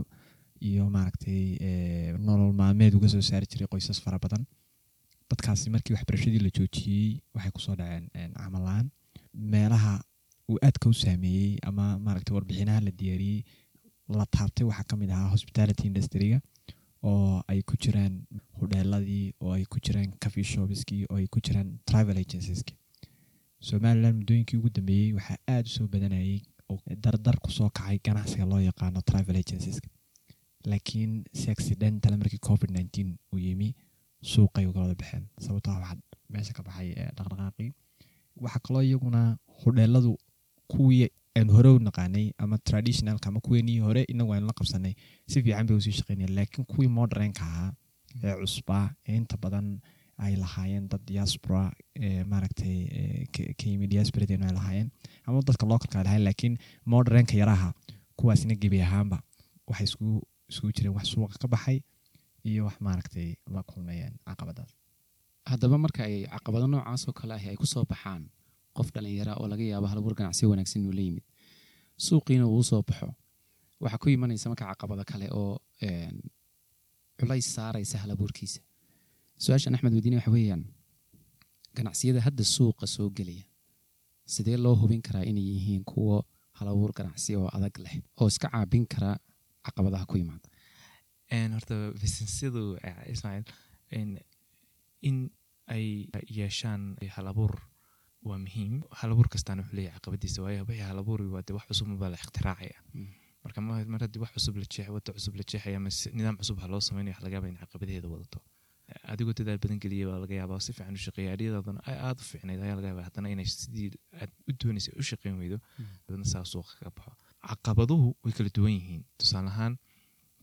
iyo 0.68 0.84
maaragtay 0.96 1.42
eh, 1.66 2.10
nolol 2.26 2.52
maalmeed 2.60 2.94
uga 2.98 3.08
soo 3.14 3.20
saari 3.30 3.46
jiray 3.52 3.68
qoysas 3.72 3.98
fara 4.04 4.18
badan. 4.24 4.42
Dadkaasi 5.30 5.70
markii 5.74 5.94
waxbarashadii 5.96 6.42
la 6.46 6.50
joojiyey 6.56 7.10
waxay 7.34 7.52
ku 7.56 7.60
soo 7.66 7.74
dhaceen 7.80 8.04
een, 8.20 8.32
camal 8.42 8.62
la'aan. 8.68 8.86
Meelaha 9.52 9.94
uu 10.50 10.58
aadka 10.66 10.88
u 10.92 10.94
saameeyey 11.02 11.52
ama 11.68 11.84
maaragtay 12.04 12.34
warbixinaha 12.36 12.80
la 12.86 12.92
diyaariyey 13.00 13.42
la 14.18 14.24
taabtay 14.36 14.66
waxaa 14.70 14.88
ka 14.90 14.96
ahaa 15.16 15.32
hospitality 15.34 15.84
industryga 15.90 16.38
oo 17.10 17.42
ay 17.52 17.60
ku 17.68 17.74
jiraan 17.82 18.14
hodheeladii 18.58 19.26
oo 19.42 19.52
ay 19.58 19.64
ku 19.72 19.78
jiraan 19.84 20.10
coffee 20.22 20.46
shopskii 20.52 21.02
oo 21.10 21.16
ay 21.20 21.26
ku 21.34 21.38
jiraan 21.46 21.68
travel 21.88 22.16
agencieski 22.24 22.74
somaliland 23.68 24.16
muddooyinkii 24.20 24.58
ugu 24.60 24.70
dambeeyey 24.76 25.12
waxaa 25.18 25.38
aada 25.54 25.84
u 25.84 25.88
badanayay 25.94 26.38
oo 26.70 26.78
dardar 27.04 27.36
ku 27.44 27.50
soo 27.56 27.70
kacay 27.76 27.98
ganacsiga 28.06 28.44
loo 28.52 28.60
yaqaano 28.70 29.00
travel 29.10 29.36
agencieska. 29.42 29.88
Laakiin 30.70 31.12
si 31.38 31.50
accidental 31.54 32.16
markii 32.20 32.38
covid 32.48 32.70
nineteen 32.76 33.10
uu 33.32 33.38
yimi 33.46 33.68
suuqay 34.30 34.66
uga 34.70 34.86
baxeen. 35.00 35.24
Sababtoo 35.44 35.72
ah 35.74 35.80
waxaa 35.82 36.00
meesha 36.32 36.52
ka 36.56 36.62
baxay 36.68 36.88
eh, 37.00 37.10
dhaqdhaqaaqii. 37.16 37.70
Waxaa 38.44 38.64
kaloo 38.66 38.82
iyaguna 38.88 39.20
hodheeladu 39.62 40.12
kuwii 40.68 41.08
aan 41.38 41.48
hore 41.50 41.70
naqaanay 41.78 42.26
ama 42.38 42.58
traditionalka 42.58 43.28
ama 43.28 43.40
kuweenii 43.40 43.78
hore 43.80 44.02
inagu 44.12 44.32
aynu 44.34 44.46
la 44.46 44.52
qabsanay. 44.52 44.94
Si 45.26 45.42
fiican 45.42 45.66
bay 45.66 45.76
u 45.76 45.80
sii 45.80 45.92
shaqeynayaan 45.98 46.34
laakiin 46.36 46.64
kuwii 46.66 46.88
modernka 46.88 47.42
ahaa 47.44 47.72
ee 48.24 48.34
cusbaa 48.40 48.86
ee 49.08 49.16
inta 49.16 49.36
badan 49.36 49.80
ay 50.18 50.36
lahaayeen 50.36 50.88
dad 50.88 51.00
diaspora 51.06 51.72
maaragtay 52.30 52.76
ka- 53.34 53.86
diasporadeenu 53.92 54.44
ay 54.46 54.52
lahaayeen 54.58 54.90
ama 55.26 55.40
dadka 55.48 55.66
localka 55.66 55.98
ay 55.98 56.04
lahaayeen 56.04 56.24
laakiin 56.28 56.54
modernka 56.84 57.34
yaraha 57.36 57.72
kuwaasina 58.16 58.54
gebi 58.54 58.80
ahaanba 58.82 59.18
waxay 59.68 59.84
iskugu 59.88 60.20
iskugu 60.50 60.72
jireen 60.76 60.94
wax 60.96 61.06
suuqa 61.12 61.38
ka 61.42 61.48
baxay 61.48 61.78
iyo 62.44 62.64
wax 62.68 62.76
maaragtay 62.80 63.28
la 63.54 63.62
kulmayeen 63.62 64.14
caqabadaas. 64.26 64.70
Haddaba 65.50 65.78
marka 65.78 66.04
ay 66.04 66.26
caqabado 66.34 66.66
noocaas 66.66 67.08
oo 67.08 67.12
kale 67.12 67.34
ahi 67.34 67.48
ay 67.48 67.56
ku 67.56 67.66
baxaan 67.92 68.22
qof 68.76 68.88
dhalinyara 68.94 69.32
oo 69.40 69.46
laga 69.52 69.64
yaabo 69.72 69.86
halabuur 69.92 70.14
ganacsi 70.18 70.46
wanaagsan 70.46 70.82
inuu 70.82 70.92
la 70.98 71.02
yimid. 71.08 71.24
Suuqiina 72.06 72.46
uu 72.46 72.62
soo 72.70 72.82
baxo. 72.88 73.08
Waxaa 73.82 73.98
ku 74.02 74.08
imanaysa 74.08 74.48
marka 74.50 74.64
caqabado 74.70 75.04
kale 75.10 75.26
oo 75.40 75.58
culays 77.20 77.46
saaraysa 77.54 77.98
halabuurkiisa 78.02 78.60
su'aashan 79.44 79.74
axmed 79.74 79.92
weydiine 79.96 80.16
waxa 80.20 80.30
weeyaan 80.36 80.62
ganacsiyada 81.76 82.20
hadda 82.26 82.44
suuqa 82.56 82.86
soo 82.86 83.08
gelaya 83.18 83.44
sidee 84.34 84.56
loo 84.64 84.74
hubin 84.82 85.02
karaa 85.06 85.24
inay 85.30 85.44
yihiin 85.52 85.84
kuwo 85.90 86.16
halabuur 86.58 86.90
ganacsi 86.98 87.36
oo 87.36 87.48
adag 87.56 87.74
leh 87.84 87.94
oo 88.20 88.26
iska 88.32 88.48
caabin 88.54 88.86
kara 88.92 89.10
caqabadaha 89.66 90.06
ku 90.10 90.16
yimaada 90.22 90.48
Een, 91.36 91.52
horta 91.56 91.74
businessyadu 92.02 92.62
eh, 92.86 92.96
ismaaciil 93.12 94.18
in 95.08 95.16
ay 95.74 95.86
yeeshaan 96.38 96.82
halabuur 97.16 97.52
waa 98.28 98.38
muhiim. 98.44 98.82
Halabuur 99.00 99.28
kastaana 99.34 99.62
wuxuu 99.62 99.76
leeyahay 99.78 99.98
caqabadiisa 99.98 100.42
waayo 100.44 100.64
wixii 100.68 100.86
halabuuri 100.90 101.24
waa 101.34 101.42
dee 101.46 101.54
wax 101.58 101.66
la 102.00 102.16
ikhtiraacaya 102.24 102.78
Mm. 102.94 103.08
marka 103.44 103.60
ma- 103.60 103.84
mar 103.92 104.00
haddii 104.04 104.20
wax 104.24 104.30
cusub 104.36 104.56
la 104.56 104.64
jeex 104.74 104.88
wada 104.94 105.12
cusub 105.16 105.34
la 105.38 105.42
jeexaya 105.50 105.76
ama 105.76 105.90
nidaam 106.18 106.36
cusub 106.40 106.58
ha 106.62 106.66
loo 106.72 106.80
sameynaya 106.80 107.14
wax 107.16 107.22
laga 107.24 107.34
yaaba 107.36 107.48
in 107.48 107.56
caqabadeeda 107.62 108.08
wadato. 108.14 108.38
Adigoo 109.12 109.32
dadaal 109.38 109.58
badan 109.62 109.78
geliya 109.82 110.06
baa 110.10 110.18
laga 110.24 110.34
yaabaa 110.40 110.60
si 110.60 110.72
fiican 110.76 110.94
u 110.94 111.02
shaqeeya. 111.06 111.32
Adiyadaadana 111.36 111.80
aada 111.86 112.20
u 112.22 112.24
fiicnayd 112.30 112.60
ayaa 112.66 112.76
laga 112.78 112.88
yaabaa 112.90 113.06
haddana 113.08 113.28
inay 113.34 113.46
sidii 113.54 113.88
aad 114.22 114.30
u 114.48 114.52
doonaysa 114.60 114.90
u 115.00 115.02
shaqeyn 115.10 115.36
weydo 115.42 115.58
dadna 116.08 116.24
saa 116.32 116.44
suuqa 116.52 116.72
ka 116.84 116.90
baxo. 116.96 117.12
Caqabaduhu 117.48 118.08
way 118.24 118.32
kala 118.36 118.50
duwan 118.56 118.72
yihiin. 118.78 119.02
Tusaale 119.18 119.48
ahaan 119.54 119.74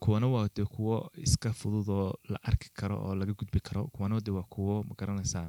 kuwana 0.03 0.27
waa 0.33 0.47
dee 0.55 0.65
kuwo 0.75 0.95
iska 1.25 1.49
fudud 1.59 1.87
oo 1.99 2.09
la 2.31 2.39
arki 2.49 2.67
karo 2.79 2.95
oo 3.07 3.13
laga 3.21 3.33
gudbi 3.39 3.59
karo. 3.67 3.81
Kuwana 3.95 4.19
de 4.25 4.31
waa 4.37 4.47
kuwo 4.53 4.83
ma 4.87 4.93
garanaysaa 4.99 5.47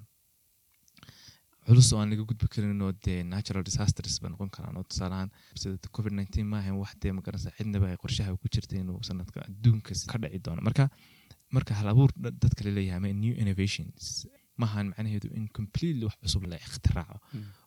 culus 1.71 1.89
oo 1.95 2.01
aan 2.03 2.11
laga 2.13 2.25
gudbi 2.31 2.47
karin 2.55 2.83
oo 2.87 2.93
dee 3.07 3.19
natural 3.35 3.63
disasters 3.69 4.17
ba 4.23 4.29
noqon 4.33 4.51
karaan 4.57 4.77
oo 4.81 4.85
tusaale 4.91 5.15
ahaan 5.19 5.31
sida 5.61 5.89
covid 5.97 6.13
nineteen 6.19 6.47
maahan 6.55 6.77
wax 6.83 6.93
dee 7.03 7.13
ma 7.17 7.21
garanaysaa 7.27 7.55
cidnaba 7.59 7.87
ay 7.93 7.99
qorshaha 8.05 8.37
ku 8.43 8.47
jirta 8.55 8.75
inuu 8.83 8.99
sanadka 9.09 9.39
adduunka 9.49 9.93
ka 10.13 10.17
dhici 10.23 10.39
doono. 10.47 10.61
Marka 10.69 10.85
marka 11.57 11.73
hal 11.79 11.89
abuur 11.93 12.11
da- 12.25 12.35
dadka 12.43 12.61
la 12.67 12.71
leeyahay 12.79 12.99
ama 13.01 13.09
new 13.25 13.35
innovations 13.43 14.03
maahan 14.63 14.87
macnaheedu 14.93 15.29
in 15.39 15.45
completely 15.59 16.05
wax 16.09 16.17
cusub 16.25 16.43
la 16.53 16.57
ikhtiraco 16.67 17.17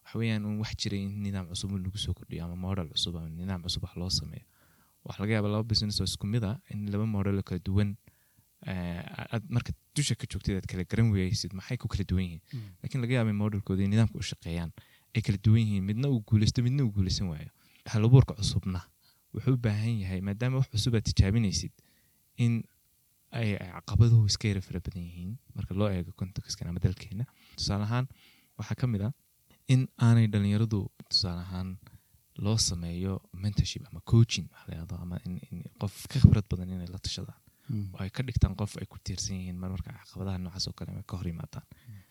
waxa 0.04 0.16
weeyaan 0.22 0.44
un 0.50 0.56
wax 0.64 0.72
jiray 0.82 1.02
in 1.08 1.14
nidaam 1.26 1.46
cusub 1.52 1.70
lagu 1.86 1.98
soo 2.06 2.14
kordhiyo 2.20 2.42
ama 2.48 2.56
model 2.66 2.88
cusub 2.96 3.14
ama 3.20 3.30
nidaam 3.42 3.62
cusub 3.68 3.82
wax 3.88 3.94
loo 4.02 4.12
sameeyo. 4.20 4.46
Waxa 5.08 5.20
laga 5.24 5.34
yaaba 5.38 5.50
laba 5.54 5.64
business 5.72 5.96
oo 6.02 6.08
isku 6.12 6.26
mid 6.34 6.44
ah 6.52 6.56
in 6.74 6.80
laba 6.94 7.06
model 7.16 7.36
oo 7.42 7.46
kala 7.50 7.60
duwan 7.68 7.90
aad 8.68 9.44
marka 9.56 9.72
dusha 9.96 10.16
ka 10.16 10.26
joogtid 10.32 10.56
aad 10.60 10.68
kala 10.72 10.84
garan 10.92 11.12
weysid 11.16 11.54
maxay 11.60 11.78
ku 11.78 11.88
kala 11.94 12.04
duwan 12.12 12.24
yihiin? 12.26 12.42
Laakiin 12.82 13.02
laga 13.04 13.14
yaaba 13.18 13.30
in 13.34 13.40
modelkooda 13.44 13.88
nidaamka 13.94 14.18
u 14.22 14.26
shaqeeyaan 14.32 14.72
ay 15.16 15.22
kala 15.26 15.38
duwan 15.46 15.62
yihiin 15.66 15.86
midna 15.90 16.08
uu 16.14 16.22
guuleysto 16.30 16.64
midna 16.68 16.84
uu 16.86 16.92
guuleysan 16.98 17.28
waayo. 17.32 17.52
Halabuurka 17.94 18.34
cusubna 18.40 18.82
wuxuu 19.34 19.54
u 19.58 19.62
baahan 19.66 19.96
yahay 20.04 20.22
maadaama 20.28 20.58
wax 20.62 20.70
cusub 20.76 20.96
aad 20.96 21.06
tijaabinaysid 21.10 21.72
in 22.46 22.64
ay 23.40 23.58
caqabaduhu 23.58 24.26
iska 24.32 24.48
yara 24.52 24.62
fara 24.68 24.80
badan 24.86 25.04
yihiin. 25.10 25.32
Marka 25.56 25.74
loo 25.80 25.90
eego 25.90 26.12
contextkan 26.22 26.68
ama 26.70 26.80
dalkeena 26.86 27.26
tusaale 27.58 27.84
ahaan 27.90 28.06
waxaa 28.58 28.76
ka 28.82 28.88
mid 28.88 29.02
ah 29.08 29.14
in 29.74 29.82
aanay 30.08 30.28
dhalinyaradu 30.34 30.80
tusaale 31.10 31.42
ahaan 31.46 31.70
loo 32.46 32.58
sameeyo 32.70 33.14
mentorship 33.44 33.84
ama 33.90 34.00
coaching 34.12 34.48
la 34.68 34.86
ama 35.06 35.18
in 35.26 35.34
qof 35.82 35.96
ka 36.12 36.18
khibrad 36.22 36.46
badan 36.52 36.70
inay 36.76 36.90
la 36.94 37.00
tashadaan 37.06 37.40
oo 37.94 38.00
ay 38.04 38.10
ka 38.16 38.22
dhigtaan 38.28 38.54
qof 38.60 38.74
ay 38.82 38.86
ku 38.92 38.98
tiirsan 39.06 39.36
yihiin 39.40 39.58
mar 39.64 39.70
marka 39.76 39.90
caqabadaha 40.00 40.38
noocaas 40.46 40.66
oo 40.70 40.74
kale 40.80 40.92
ay 41.02 41.06
ka 41.10 41.16
hor 41.20 41.28
yimaadaan 41.32 41.66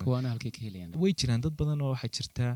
kuwaana 0.05 0.29
halkay 0.33 0.51
ka 0.57 0.61
helayaan 0.67 0.93
way 1.03 1.13
jiraan 1.21 1.41
dad 1.45 1.55
badan 1.61 1.81
oo 1.85 1.91
waxaa 1.95 2.13
jirta 2.17 2.47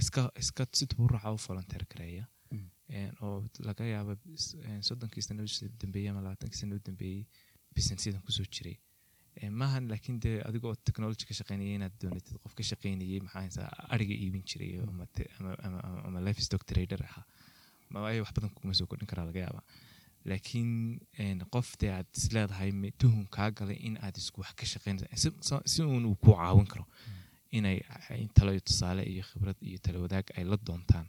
iska 0.00 0.22
iska 0.42 0.62
si 0.78 0.86
taburuca 0.90 1.30
u 1.34 1.38
volunteer 1.48 1.84
gareeya 1.92 2.26
Mm. 2.54 2.70
een, 2.96 3.10
oo 3.24 3.36
laga 3.68 3.84
yaabo 3.84 4.12
soddonkii 4.88 5.22
sano 5.26 5.42
dambeeyey 5.80 6.08
ama 6.10 6.20
labaatankii 6.26 6.58
sano 6.60 6.74
u 6.76 6.80
dambeeyey 6.88 7.24
businessyadan 7.74 8.22
ku 8.26 8.30
soo 8.36 8.44
jiray. 8.54 8.76
Maahan 9.60 9.88
laakiin 9.92 10.20
dee 10.24 10.36
adigoo 10.48 10.74
technology 10.88 11.24
ka 11.28 11.34
shaqeynaya 11.38 11.74
inaad 11.78 11.94
doonatid 12.02 12.36
qof 12.42 12.54
ka 12.58 12.62
shaqeynayay 12.70 13.20
maxaa 13.26 13.66
ariga 13.94 14.14
iibin 14.24 14.44
jiray 14.50 14.70
ama 14.86 15.06
ama 16.06 16.18
livestock 16.26 16.62
trader 16.70 17.02
ahaa. 17.08 17.24
Ma 17.90 17.98
wax 18.22 18.30
badan 18.36 18.50
kuma 18.58 18.72
soo 18.78 18.86
kordhin 18.90 19.08
karaa 19.12 19.26
laga 19.30 19.40
yaabaa 19.46 19.64
laakiin 20.30 21.38
qof 21.54 21.68
dee 21.80 21.90
aad 21.96 22.06
is 22.18 22.26
leedahay 22.34 22.70
me- 22.80 22.92
tuhun 23.02 23.26
kaa 23.36 23.50
galay 23.58 23.76
in 23.88 23.96
aad 24.04 24.16
isku 24.22 24.40
wax 24.44 24.52
ka 24.60 24.64
shaqeynaysa 24.72 25.30
si, 25.72 25.82
uun 25.82 26.04
uu 26.10 26.16
ku 26.24 26.30
caawin 26.38 26.66
karo 26.72 26.84
inay 27.58 27.78
ay 28.10 28.22
talo 28.36 28.50
iyo 28.56 28.60
tusaale 28.68 29.02
iyo 29.12 29.22
khibrad 29.30 29.58
iyo 29.70 29.78
talo 29.84 29.98
wadaag 30.04 30.26
ay 30.36 30.44
la 30.50 30.56
doontaan 30.66 31.06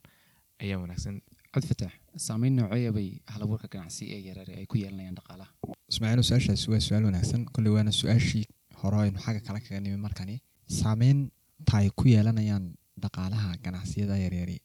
ayaa 0.63 0.79
wanaagsan. 0.83 1.15
Cabdifataax 1.53 1.93
saameyn 2.27 2.53
nooceeya 2.59 2.91
bay 2.97 3.07
halabuurka 3.33 3.67
ganacsi 3.73 4.03
ee 4.15 4.21
yareere 4.27 4.53
ay 4.59 4.65
ku 4.71 4.75
yeelanayaan 4.81 5.15
dhaqaalaha? 5.19 5.51
Ismaaciil 5.91 6.23
su'aashaasi 6.29 6.67
waa 6.73 6.81
su'aal 6.87 7.05
wanaagsan. 7.09 7.41
Kolley 7.55 7.71
waana 7.75 7.91
su'aashii 8.01 8.45
hore 8.81 8.97
aynu 9.05 9.19
xagga 9.25 9.41
kale 9.47 9.59
kaga 9.65 9.79
nimi 9.85 9.97
markani. 10.05 10.35
Saameynta 10.79 11.73
ay 11.81 11.89
ku 11.99 12.05
yeelanayaan 12.13 12.65
dhaqaalaha 13.03 13.49
ganacsiyada 13.65 14.15
yaryari. 14.23 14.57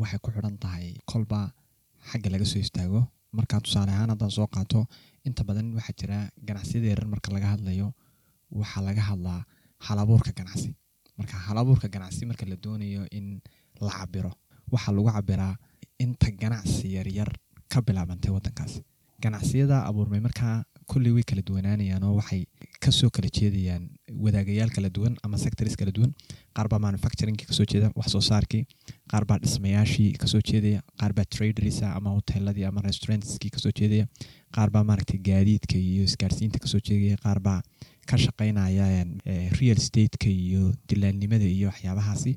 Waxay 0.00 0.18
ku 0.24 0.30
xidhan 0.34 0.56
tahay 0.64 0.86
kolba 1.12 1.40
xagga 2.10 2.28
laga 2.34 2.46
soo 2.52 2.60
istaago 2.66 3.00
marka 3.38 3.56
tusaale 3.64 3.92
ahaan 3.94 4.10
haddaan 4.14 4.30
soo 4.36 4.46
qaato 4.54 4.80
inta 5.28 5.42
badan 5.48 5.68
waxaa 5.78 5.94
jira 6.00 6.18
ganacsiyada 6.48 6.86
yaryar 6.92 7.06
marka 7.14 7.28
laga 7.34 7.48
hadlayo 7.54 7.88
waxaa 8.60 8.82
laga 8.88 9.02
hadlaa 9.10 9.40
halabuurka 9.86 10.30
ganacsi. 10.38 10.70
Marka 11.18 11.36
halabuurka 11.46 11.88
ganacsi 11.94 12.22
marka 12.30 12.44
la 12.50 12.56
doonayo 12.64 13.02
in 13.18 13.26
la 13.86 13.90
cabiro 13.98 14.32
waxaa 14.72 14.92
lagu 14.96 15.08
cabiraa 15.16 15.54
inta 16.04 16.28
ganacsi 16.42 16.86
yaryar 16.96 17.30
ka 17.72 17.78
bilaabantay 17.86 18.30
wadankaas 18.36 18.72
ganacsiyada 19.22 19.76
abuurmay 19.88 20.20
markaa 20.26 20.56
kolley 20.86 21.12
way 21.16 21.22
kala 21.30 21.42
duwanaanayaan 21.48 22.02
oo 22.04 22.14
waxay 22.20 22.42
ka 22.84 22.90
soo 22.92 23.10
kala 23.10 23.28
jeedayaan 23.38 23.84
wadaagayaal 24.24 24.70
kala 24.76 24.88
duwan 24.96 25.16
ama 25.24 25.36
sectors 25.38 25.76
kala 25.76 25.92
duwan. 25.96 26.12
Qaar 26.56 26.68
baa 26.68 26.78
ka 27.46 27.54
soo 27.58 27.64
jeeda 27.72 27.90
wax 27.96 28.12
soo 28.12 28.20
saarkii. 28.20 28.64
Qaar 29.10 29.24
dhismayaashii 29.38 30.12
ka 30.18 30.26
soo 30.26 30.40
jeedaya. 30.50 30.80
Qaar 31.00 31.12
baa 31.12 31.24
traderisa 31.24 31.94
ama 31.96 32.10
hoteeladii 32.16 32.64
ama 32.64 32.80
restaurantskii 32.82 33.50
ka 33.50 33.58
soo 33.58 33.72
jeedaya. 33.80 34.06
Qaar 34.54 34.70
maaragtay 34.84 35.18
gaadiidka 35.18 35.76
iyo 35.78 36.04
isgaarsiinta 36.04 36.58
ka 36.58 36.66
soo 36.68 36.80
jeedaya. 36.80 37.16
Qaar 37.24 37.40
ka 38.06 38.16
shaqeynaya 38.16 38.86
eh, 39.24 39.50
real 39.60 39.78
stateka 39.78 40.28
iyo 40.28 40.72
dilaalnimada 40.88 41.44
iyo 41.44 41.68
waxyaabahaasi. 41.72 42.36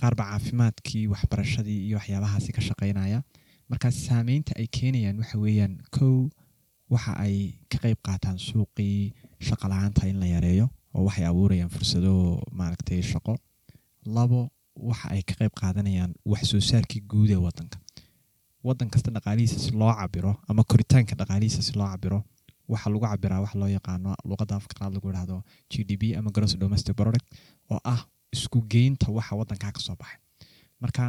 Qaar 0.00 0.14
caafimaadkii 0.16 1.06
waxbarashadii 1.12 1.86
iyo 1.88 1.96
waxyaabahaasi 1.98 2.52
ka 2.52 2.60
shaqeynaya 2.60 3.22
marka 3.70 3.90
saameynta 3.94 4.54
ay 4.58 4.66
keenayaan 4.66 5.18
waxa 5.22 5.38
weeyaan 5.38 5.74
kow 5.94 6.28
waxa 6.92 7.12
ay 7.24 7.34
ka 7.70 7.78
qayb 7.84 7.98
qaataan 8.06 8.38
suuqii 8.48 9.12
shaqo 9.46 9.66
la'aanta 9.72 10.06
in 10.10 10.18
la 10.22 10.26
yareeyo 10.34 10.66
oo 10.94 11.02
waxay 11.08 11.24
abuurayaan 11.30 11.70
fursado 11.74 12.12
maaragtay 12.58 13.00
shaqo. 13.12 13.34
Labo 14.16 14.40
waxa 14.88 15.06
ay 15.14 15.22
ka 15.28 15.34
qayb 15.40 15.52
qaadanayaan 15.60 16.12
wax 16.30 16.42
soo 16.50 16.60
saarkii 16.70 17.02
guud 17.10 17.30
ee 17.30 17.40
wadanka 17.46 17.78
wadan 18.66 18.88
kasta 18.92 19.10
dhaqaalihiisa 19.16 19.58
si 19.64 19.70
loo 19.80 19.92
cabiro 20.00 20.32
ama 20.50 20.62
koritaanka 20.70 21.14
dhaqaalihiisa 21.20 21.62
si 21.68 21.72
loo 21.78 21.88
cabiro 21.92 22.18
waxaa 22.72 22.90
lagu 22.92 23.04
cabiraa 23.06 23.40
wax 23.44 23.52
loo 23.60 23.68
yaqaano 23.76 24.10
luqadda 24.30 24.54
afkaqaad 24.60 24.92
lagu 24.96 25.06
idhahdo 25.12 25.36
g 25.70 25.84
d 25.88 25.90
p 26.00 26.02
ama 26.18 26.30
gross 26.34 26.52
domestic 26.62 26.94
product 27.00 27.26
oo 27.72 27.80
ah 27.94 28.00
isku 28.34 28.58
geynta 28.72 29.06
waxa 29.16 29.32
wadankaa 29.40 29.72
ka 29.76 29.80
soo 29.86 29.96
baxay. 30.00 30.18
Marka 30.82 31.04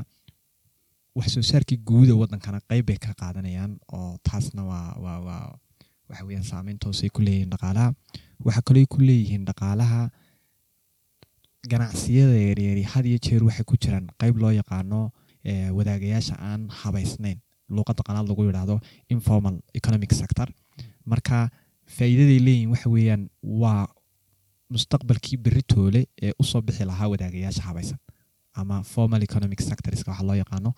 wax 1.17 1.27
soo 1.35 1.43
saarkii 1.51 1.77
guuda 1.89 2.13
wadankana 2.21 2.59
qeyb 2.69 2.85
bay 2.89 2.97
ka 3.05 3.11
qaadanayaan 3.21 3.71
oo 3.97 4.11
taasna 4.27 4.61
waa 4.69 4.95
waa 5.03 5.19
waa 5.27 5.43
waxa 6.11 6.25
weeyaan 6.27 6.43
saameyn 6.51 6.77
toosay 6.83 7.09
ku 7.15 7.21
leeyihiin 7.27 7.49
dhaqaalaha. 7.53 7.87
Waxaa 8.45 8.63
kaloo 8.67 8.85
ku 8.93 8.99
leeyihiin 9.07 9.45
dhaqaalaha 9.49 10.01
ganacsiyada 11.71 12.35
yaryari 12.47 12.83
had 12.83 13.05
iyo 13.05 13.17
jeer 13.25 13.43
waxay 13.47 13.63
ku 13.65 13.75
jiraan 13.77 14.07
qeyb 14.21 14.37
loo 14.43 14.51
yaqaano 14.51 15.11
eh, 15.45 15.69
wadaagayaasha 15.77 16.35
aan 16.49 16.67
habaysnayn. 16.81 17.39
Luuqadda 17.69 18.03
qanaad 18.07 18.27
lagu 18.29 18.43
yidhaahdo 18.47 18.79
informal 19.15 19.55
economic 19.79 20.11
sector. 20.13 20.47
Marka 21.05 21.49
faa'iidaday 21.95 22.39
leeyihiin 22.47 22.69
waxa 22.73 22.89
weeyaan 22.95 23.29
waa 23.43 23.87
mustaqbalkii 24.73 25.37
beritoole 25.45 26.01
ee 26.25 26.31
u 26.41 26.43
soo 26.43 26.61
bixi 26.61 26.85
lahaa 26.91 27.07
wadaagayaasha 27.13 27.61
habaysan 27.69 27.99
ama 28.53 28.83
formal 28.83 29.21
economic 29.29 29.61
sectorska 29.61 30.11
waxa 30.11 30.23
loo 30.29 30.35
yaqaano. 30.43 30.71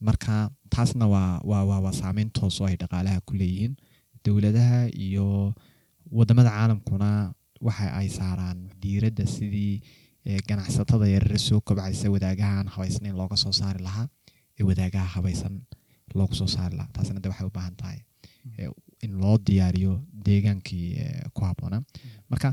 Marka 0.00 0.50
taasna 0.74 1.06
waa 1.14 1.40
waa 1.50 1.64
waa 1.70 1.80
waa 1.86 1.92
saameyn 2.02 2.30
toos 2.38 2.60
oo 2.60 2.66
ay 2.66 2.76
dhaqaalaha 2.82 3.20
ku 3.26 3.34
leeyihiin 3.40 3.76
dowladaha 4.24 4.80
iyo 5.06 5.54
waddamada 6.18 6.50
caalamkuna 6.56 7.34
waxa 7.66 7.86
ay 8.00 8.08
saaraan 8.18 8.58
diiradda 8.82 9.24
sidii 9.26 9.80
ganacsatada 10.48 11.06
yarare 11.14 11.38
soo 11.38 11.60
kobcaysa 11.60 12.10
wadaagahan 12.14 12.66
habaysnayn 12.74 13.16
looga 13.20 13.36
soo 13.44 13.52
saari 13.60 13.80
lahaa 13.88 14.08
ee 14.60 14.64
wadaagaha 14.70 15.06
habaysan 15.16 15.54
loogu 16.18 16.34
soo 16.40 16.46
saari 16.56 16.76
lahaa. 16.76 16.92
Taasna 16.96 17.20
de 17.24 17.28
waxay 17.28 17.46
u 17.46 17.50
baahan 17.56 17.76
tahay 17.80 17.98
in 19.04 19.12
loo 19.22 19.36
diyaariyo 19.48 19.92
deegaankii 20.26 20.88
ku 21.34 21.40
habboonaa 21.48 21.82
marka 22.30 22.48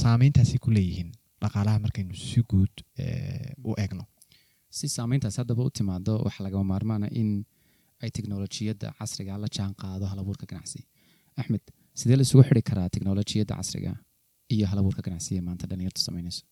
saameyntaasay 0.00 0.58
ku 0.64 0.70
leeyihiin 0.76 1.10
dhaqaalaha 1.42 1.78
markaynu 1.84 2.14
si 2.28 2.40
guud 2.50 2.74
u 3.68 3.74
eegno. 3.82 4.04
Si 4.76 4.88
saameyntaas 4.96 5.36
haddaba 5.40 5.62
u 5.68 5.70
timaado 5.78 6.12
waxaa 6.26 6.44
lagama 6.46 6.64
maarmaana 6.72 7.08
in 7.20 7.30
ay 8.02 8.10
teknolojiyadda 8.16 8.88
casriga 8.98 9.38
la 9.42 9.48
jaan 9.56 9.74
halabuurka 10.12 10.46
ganacsi 10.52 10.80
axmed 11.42 11.64
sidee 12.00 12.16
la 12.18 12.22
isugu 12.26 12.42
xiri 12.48 12.62
karaa 12.70 12.88
teknolojiyadda 12.94 13.54
casriga 13.60 13.92
iyo 14.54 14.64
halabuurka 14.70 15.02
ganacsiga 15.06 15.40
maanta 15.48 15.64
dhalinyartu 15.70 16.00
sameynayso 16.08 16.42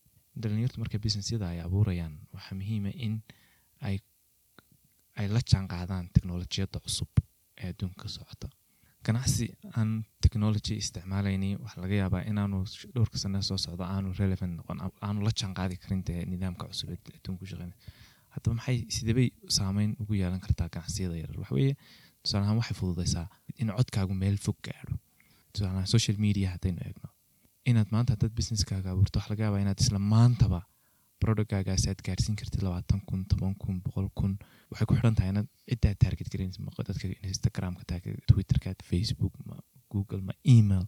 dhalinyartu 0.41 0.77
marka 0.83 0.97
businessyada 1.05 1.45
ay 1.53 1.59
abuurayaan 1.67 2.13
waxaa 2.35 2.55
muhiima 2.61 2.91
in 3.05 3.13
ay 3.87 3.95
ay 5.19 5.27
la 5.35 5.41
jaan 5.51 5.65
qaadaan 5.73 6.05
teknolojiyadda 6.15 6.79
cusub 6.85 7.11
ee 7.61 7.69
adduunka 7.71 8.01
ka 8.03 8.07
socota. 8.15 8.47
Ganacsi 9.07 9.45
aan 9.79 9.89
technology 10.23 10.73
isticmaalayni 10.83 11.49
waxaa 11.63 11.81
laga 11.83 11.95
yaabaa 12.01 12.23
inaanu 12.31 12.57
dhowrka 12.95 13.17
sane 13.23 13.41
soo 13.49 13.57
socdo 13.65 13.83
aanu 13.93 14.09
relevant 14.21 14.53
noqon 14.59 14.77
aanu 15.07 15.19
la 15.27 15.31
jaan 15.39 15.53
qaadi 15.59 15.75
karin 15.83 16.01
dee 16.07 16.21
nidaamka 16.31 16.63
cusub 16.71 16.89
ee 16.93 16.97
adduunka 17.17 17.39
ku 17.41 17.45
shaqeynaya. 17.51 17.77
Haddaba 18.33 18.53
maxay 18.59 18.77
sidebay 18.95 19.27
saameyn 19.57 19.91
ugu 20.01 20.13
yeelan 20.21 20.41
kartaa 20.45 20.67
ganacsiyada 20.75 21.15
yarar 21.21 21.37
waxaweeye 21.43 21.73
tusaale 22.23 22.43
ahaan 22.45 22.57
waxay 22.61 22.75
fududaysaa 22.81 23.25
in 23.61 23.67
codkaagu 23.77 24.13
meel 24.23 24.37
fog 24.45 24.57
gaadho 24.67 24.95
tusaale 25.53 25.71
ahaan 25.73 25.87
social 25.95 26.17
media 26.25 26.47
haddaynu 26.55 26.79
eegno 26.87 27.09
inaad 27.69 27.89
maanta 27.95 28.13
haddaad 28.15 28.33
businesskaaga 28.39 28.89
abuurto 28.93 29.19
waxaa 29.19 29.31
laga 29.33 29.43
yaabaa 29.45 29.61
inaad 29.65 29.79
isla 29.85 29.99
maantaba 30.13 30.59
productgaagaas 31.23 31.83
aad 31.91 32.01
gaarsiin 32.07 32.35
kartid 32.41 32.61
labaatan 32.67 33.01
kun 33.09 33.21
toban 33.31 33.55
kun 33.63 33.75
boqol 33.85 34.07
kun 34.19 34.33
waxay 34.71 34.85
ku 34.89 34.93
xidhan 34.97 35.15
tahay 35.17 35.29
inaad 35.33 35.47
ciddaad 35.71 35.97
target 36.05 36.27
garaynaysa 36.33 36.61
ma 36.65 36.71
dadka 36.89 37.05
instagramka 37.31 37.83
taaga 37.91 38.09
twitterka 38.31 38.69
facebook 38.91 39.33
ma 39.49 39.55
google 39.93 40.21
ma 40.29 40.33
email 40.55 40.85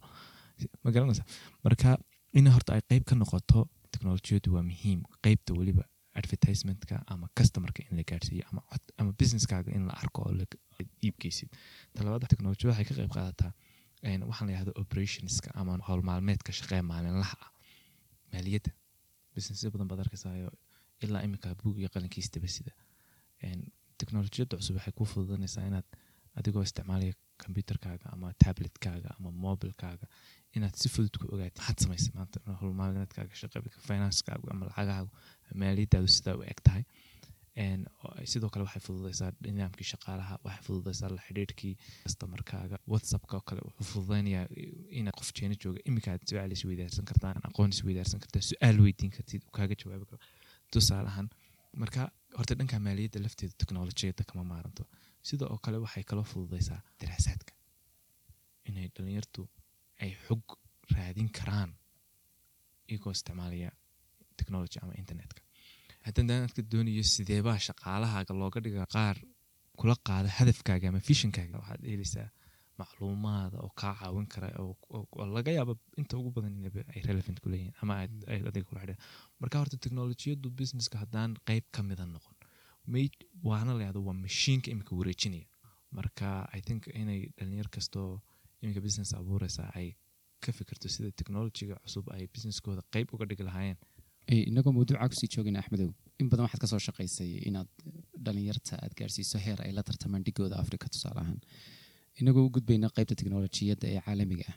ma 0.84 0.88
garanaysa 0.94 1.24
marka 1.64 1.90
in 2.38 2.46
horta 2.54 2.70
ay 2.76 2.82
qeyb 2.90 3.04
ka 3.10 3.14
noqoto 3.22 3.58
teknolojiyadu 3.92 4.48
waa 4.56 4.64
muhiim 4.70 5.00
qeybta 5.24 5.50
weliba 5.58 5.84
advertisementka 6.20 6.94
ama 7.12 7.26
customerka 7.38 7.82
in 7.90 7.96
la 7.98 8.04
gaarsiiyo 8.10 8.44
ama 8.98 9.12
businesskaaga 9.20 9.70
in 9.76 9.86
la 9.88 9.94
arko 10.02 10.22
oo 10.28 10.32
iibgeysid. 11.06 11.48
Talabaada 11.96 12.26
teknolojiyada 12.32 12.72
waxay 12.78 12.84
ka 12.90 12.94
qeyb 13.00 13.12
qaadataa 13.18 13.52
waxaan 14.30 14.48
la 14.50 14.54
yahdo 14.56 14.72
operationska 14.82 15.48
ama 15.60 15.78
howl 15.88 16.02
maalmeedka 16.10 16.52
shaqee 16.58 16.82
maalinlaha 16.90 17.36
ah 17.44 17.50
maaliyadda. 18.32 18.70
Businessyo 19.34 19.70
badan 19.74 19.88
baad 19.90 20.00
arkaysayo 20.04 20.50
ilaa 21.04 21.22
iminka 21.26 21.54
buug 21.62 21.76
iyo 21.78 21.88
qalinkiisdaba 21.94 22.48
sida. 22.56 22.72
Teknolojiyadda 24.00 24.56
cusub 24.60 24.76
waxay 24.76 24.92
kuu 24.98 25.06
fududanaysaa 25.12 25.64
inaad 25.70 25.86
adigoo 26.38 26.62
isticmaalaya 26.68 27.14
computerkaaga 27.44 28.06
ama 28.14 28.32
tabletkaaga 28.44 29.08
ama 29.18 29.30
mobilkaaga 29.46 30.06
inaad 30.56 30.74
si 30.82 30.88
fudud 30.94 31.14
ku 31.20 31.26
ogaatid 31.34 31.58
maxaad 31.60 31.78
samaysay 31.84 32.12
maanta 32.18 32.36
howl 32.60 32.74
maalmeedkaaga 32.80 33.34
shaqeebka 33.42 33.78
financekaaga 33.88 34.46
ama 34.54 34.64
lacagahaagu 34.70 35.10
maaliyadaadu 35.62 36.08
sidaa 36.16 36.36
u 36.40 36.42
eg 36.52 36.60
sidoo 38.32 38.48
kale 38.52 38.64
waxay 38.66 38.82
fududaysaa 38.88 39.30
nidaamkii 39.46 39.86
shaqaalaha 39.92 40.34
waxay 40.46 40.64
fududaysaa 40.68 41.10
la 41.16 41.22
xidhiirkii 41.26 41.74
customerkaaga 42.04 42.76
whatsappka 42.92 43.36
oo 43.38 43.44
kale 43.50 43.60
wuxuu 43.66 43.86
fududaynayaa 43.92 44.46
inaad 45.00 45.16
qof 45.20 45.30
jeena 45.38 45.56
jooga 45.64 45.80
iminka 45.88 46.18
su'aal 46.30 46.52
isweydaarsan 46.56 47.04
kartaan 47.10 47.36
aqoon 47.48 47.70
isweydaarsan 47.76 48.20
kartaa 48.24 48.42
su'aal 48.50 48.78
weydiin 48.84 49.12
kartid 49.16 49.42
kaaga 49.58 49.74
jawaabi 49.82 50.04
karo. 50.10 50.20
Tusaale 50.72 51.10
marka 51.82 52.00
horta 52.38 52.54
dhanka 52.58 52.76
maaliyadda 52.86 53.18
lafteeda 53.26 53.54
teknolojiyadda 53.62 54.24
kama 54.30 54.44
maaranto 54.52 54.82
sida 55.28 55.44
oo 55.52 55.58
kale 55.64 55.76
waxay 55.84 56.04
kaloo 56.10 56.26
fududaysaa 56.32 56.80
daraasaadka. 57.00 57.52
Inay 58.68 58.88
dhalinyartu 58.96 59.42
ay 60.02 60.10
xog 60.26 60.44
raadin 60.96 61.28
karaan 61.38 61.70
iyagoo 62.90 63.12
isticmaalaya 63.16 63.70
technology 64.38 64.78
ama 64.82 64.92
internetka. 65.02 65.40
Daanaadka 66.16 66.60
doonayo 66.72 67.02
sideebaa 67.14 67.58
shaqaalahaaga 67.66 68.32
looga 68.42 68.60
dhiga 68.64 68.84
qaar 68.94 69.16
kula 69.80 69.94
qaada 70.08 70.28
hadafkaaga 70.38 70.86
ama 70.90 71.00
fishonkaaga 71.08 71.56
waxaad 71.60 71.82
helaysaa 71.92 72.28
macluumaada 72.80 73.56
oo 73.64 73.70
kaa 73.80 73.94
caawin 74.00 74.26
kara 74.34 74.48
oo 74.62 75.24
laga 75.36 75.50
yaaba 75.58 75.74
inta 76.00 76.14
ugu 76.20 76.30
badan 76.36 76.54
inaba 76.60 76.80
ay 76.94 77.00
relevant 77.08 77.38
ku 77.42 77.48
leeyihiin 77.52 77.74
ama 77.82 77.92
adiga 78.48 78.66
kula 78.68 78.80
xidhiir 78.82 78.98
marka 79.40 79.56
horta 79.60 79.76
teknolojiyaddu 79.84 80.48
businesska 80.60 80.96
haddaan 81.02 81.30
qeyb 81.48 81.64
ka 81.74 81.80
mida 81.88 82.04
noqon 82.14 82.31
waana 83.44 83.72
la 83.78 83.82
yahdo 83.84 84.00
waa 84.08 84.14
mashiinka 84.24 84.70
iminka 84.70 84.92
wareejinaya 84.96 85.46
marka 85.90 86.48
i 86.58 86.60
think 86.60 86.86
inay 86.94 87.20
dhalinyar 87.38 87.68
kastoo 87.76 88.20
iminka 88.62 88.80
business 88.80 89.14
abuureysa 89.14 89.64
ay 89.74 89.88
ka 90.44 90.52
fikirto 90.52 90.88
sida 90.88 91.10
technolojiga 91.20 91.74
cusub 91.84 92.06
ay 92.14 92.26
businesskooda 92.34 92.82
qeyb 92.94 93.08
uga 93.14 93.24
dhigi 93.30 93.42
lahaayeen. 93.48 93.76
Inagoo 94.50 94.72
mawduuca 94.76 95.08
ku 95.10 95.14
sii 95.20 95.28
joogayna 95.34 95.58
axmedow? 95.62 95.90
In 96.20 96.28
badan 96.30 96.44
waxaad 96.46 96.60
ka 96.62 96.66
soo 96.72 96.78
shaqaysay 96.86 97.30
inaad 97.48 97.68
dhalinyarta 98.24 98.74
aad 98.84 98.92
gaarsiiso 98.98 99.38
heer 99.44 99.58
ay 99.66 99.72
la 99.76 99.82
tartamaan 99.88 100.22
dhigooda 100.26 100.56
africa 100.62 100.86
tusaale 100.94 101.20
ahaan. 101.24 101.40
Inagoo 102.20 102.44
u 102.46 102.50
gudbayna 102.56 102.88
qeybta 102.96 103.14
teknolojiyadda 103.20 103.86
ee 103.94 104.00
caalamiga 104.06 104.46
ah. 104.52 104.56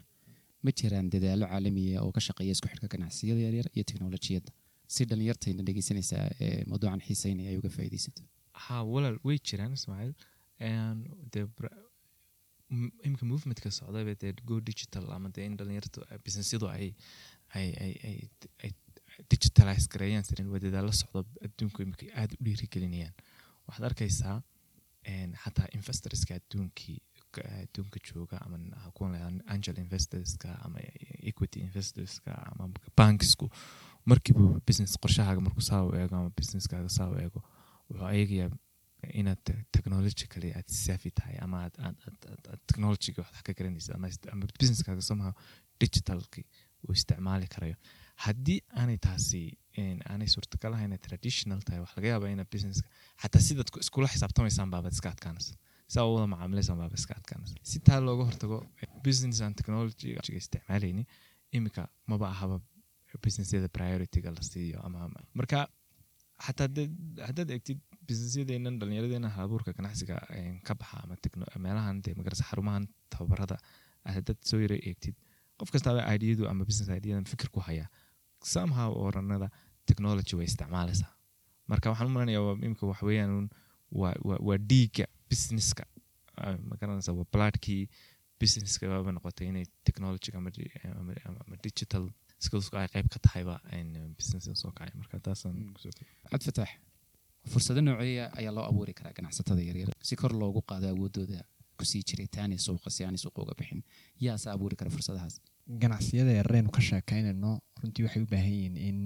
Ma 0.64 0.70
jiraan 0.78 1.10
dadaalo 1.14 1.46
caalamiya 1.52 1.98
oo 2.04 2.12
ka 2.16 2.20
shaqeeya 2.26 2.52
isku 2.56 2.68
xidhka 2.72 2.88
ganacsiyada 2.94 3.40
yaryar 3.46 3.68
iyo 3.76 3.84
teknolojiyadda 3.90 4.50
si 4.94 5.04
dhalinyartayna 5.10 5.62
dhegeysanaysaa 5.68 6.24
mawduucan 6.70 7.00
xiiseynaya 7.08 7.48
ay 7.52 7.58
uga 7.62 7.70
faaideysato 7.78 8.22
ha 8.64 8.76
walaal 8.94 9.18
way 9.28 9.38
jiraan 9.50 9.72
ismaaciil 9.78 10.14
de 11.34 11.40
imika 13.06 13.24
movementka 13.32 13.70
socdaba 13.78 14.14
dee 14.22 14.32
go 14.50 14.56
digital 14.70 15.04
ama 15.16 15.28
dee 15.36 15.46
in 15.50 15.56
dhalinyartu 15.60 16.00
businessyadu 16.26 16.66
ay 16.76 16.86
ay 17.58 17.68
ay 17.84 17.92
ay 18.08 18.18
ay 18.64 18.70
digitalize 19.32 19.86
gareeyaan 19.92 20.24
sirin 20.28 20.48
waa 20.52 20.60
dadaalo 20.66 20.92
socdo 21.02 21.20
adduunku 21.46 21.78
imika 21.86 22.06
aada 22.20 22.34
u 22.40 22.44
dhiirigelinayaan. 22.46 23.14
Waxaad 23.68 23.84
arkaysaa 23.90 24.36
xataa 25.42 25.68
investorska 25.78 26.32
adduunkii 26.40 26.98
adduunka 27.62 27.98
jooga 28.08 28.36
ama 28.44 28.58
kuwan 28.96 29.42
angel 29.54 29.78
investorska 29.78 30.48
ama 30.64 30.78
equity 31.30 31.60
investorska 31.60 32.32
ama 32.52 32.68
bankisku 32.96 33.50
markiibu 34.10 34.60
business 34.66 34.98
qorshahaaga 35.02 35.40
markuu 35.40 35.60
saa 35.70 35.82
u 35.84 35.94
eego 35.94 36.16
ama 36.16 36.30
businesskaaga 36.40 36.88
saa 36.98 37.08
u 37.10 37.18
eego 37.24 37.40
wuxuu 37.90 38.08
eegayaa 38.20 38.50
inaad 39.20 39.44
technologically 39.74 40.50
aad 40.58 40.68
saafi 40.84 41.10
tahay 41.10 41.36
ama 41.46 41.56
aad 41.64 41.96
technologyga 42.68 43.22
wax 43.22 43.42
ka 43.42 43.52
garanaysa 43.58 43.94
ama 44.32 44.46
businesskaaga 44.60 45.02
somehow 45.10 45.32
digitalki 45.80 46.42
uu 46.88 46.92
isticmaali 46.92 47.46
karayo. 47.54 47.76
Haddii 48.24 48.60
aanay 48.80 48.96
taasi 49.06 49.40
aanay 50.10 50.26
suurtagal 50.34 50.74
ahayn 50.74 50.98
traditional 51.08 51.60
tahay 51.66 51.80
wax 51.84 51.92
laga 51.96 52.08
yaabaa 52.08 52.30
inaad 52.34 52.50
businesska 52.54 52.88
xataa 53.22 53.42
sidaad 53.48 53.68
iskula 53.84 54.08
xisaabtamaysaan 54.14 54.70
baabaad 54.74 54.92
iska 54.98 55.10
adkaanaysa 55.14 55.54
saa 55.94 56.04
wada 56.12 56.26
macaamilaysaan 56.34 56.78
baaba 56.82 56.94
iska 57.00 57.14
adkaanaysa 57.20 57.56
si 57.70 57.78
taa 57.88 58.00
looga 58.06 58.24
hortago 58.30 58.56
business 59.06 59.40
and 59.46 59.54
technology 59.60 60.10
isticmaalayni 60.40 61.02
iminka 61.56 61.82
maba 62.10 62.26
ahaba 62.34 62.56
businessyada 63.24 63.68
priorityga 63.76 64.30
la 64.36 64.42
siiyo 64.50 64.78
ama 64.86 64.98
marka 65.38 65.58
xataa 66.46 66.68
haddaad 67.28 67.50
eegtid 67.54 67.78
businessyadeenan 68.08 68.74
dhallinyaradeenan 68.80 69.30
halabuurka 69.36 69.70
ganacsiga 69.78 70.16
ka 70.66 70.74
baxa 70.80 70.96
ama 71.04 71.14
meelahan 71.66 71.96
dee 72.04 72.14
magarasa 72.18 72.44
xarumahan 72.50 72.84
tababarada 73.12 73.56
haddaad 74.16 74.38
soo 74.50 74.60
yara 74.64 74.76
eegtid 74.88 75.14
qof 75.60 75.70
kastaaba 75.74 76.00
ideyadu 76.16 76.44
ama 76.50 76.62
business 76.70 76.88
ideyadan 77.00 77.24
fikir 77.32 77.48
ku 77.54 77.60
hayaa 77.68 77.88
somehow 78.54 78.90
oranada 79.06 79.48
technology 79.88 80.34
way 80.38 80.46
isticmaalaysaa 80.50 81.10
marka 81.70 81.86
waxaan 81.92 82.08
u 82.10 82.14
malanaya 82.16 82.40
imika 82.66 82.84
waxweeyaan 82.92 83.48
waa 84.48 84.58
dhiigga 84.70 85.06
businesska 85.30 85.84
magaranaysa 86.70 87.12
waa 87.18 87.26
bladkii 87.34 87.82
businesska 88.40 88.84
baaba 88.92 89.12
noqotay 89.16 89.46
inay 89.48 89.64
technology 89.84 90.30
ama 90.36 90.50
digital 91.66 92.04
skillsku 92.44 92.76
ay 92.76 92.88
qayb 92.94 93.08
ka 93.14 93.18
tahayba 93.26 93.54
business 94.18 94.44
soo 94.62 94.70
kacay. 94.76 94.92
Marka 95.00 95.18
taasaan 95.26 95.56
cabdifatax 96.30 96.68
fursado 97.52 97.80
nooceeya 97.80 98.24
ayaa 98.38 98.52
loo 98.56 98.64
abuuri 98.70 98.92
karaa 98.98 99.12
ganacsatada 99.18 99.62
yaryar 99.68 99.90
si 100.08 100.16
kor 100.16 100.32
loogu 100.42 100.60
qaado 100.70 100.86
awoodooda 100.94 101.40
ku 101.78 101.84
sii 101.90 102.02
jiritaani 102.08 102.56
suuqa 102.66 102.90
si 102.90 103.04
aanay 103.04 103.20
suuqa 103.24 103.42
uga 103.44 103.54
bixin 103.58 103.82
yaase 104.26 104.48
abuuri 104.50 104.76
kara 104.76 104.90
fursadahaas? 104.90 105.34
Ganacsiyada 105.82 106.32
yarareynu 106.38 106.70
ka 106.76 106.80
sheekaynayno 106.88 107.50
runtii 107.82 108.04
waxay 108.06 108.22
u 108.22 108.28
baahan 108.32 108.52
yihiin 108.56 108.76
in 108.88 108.98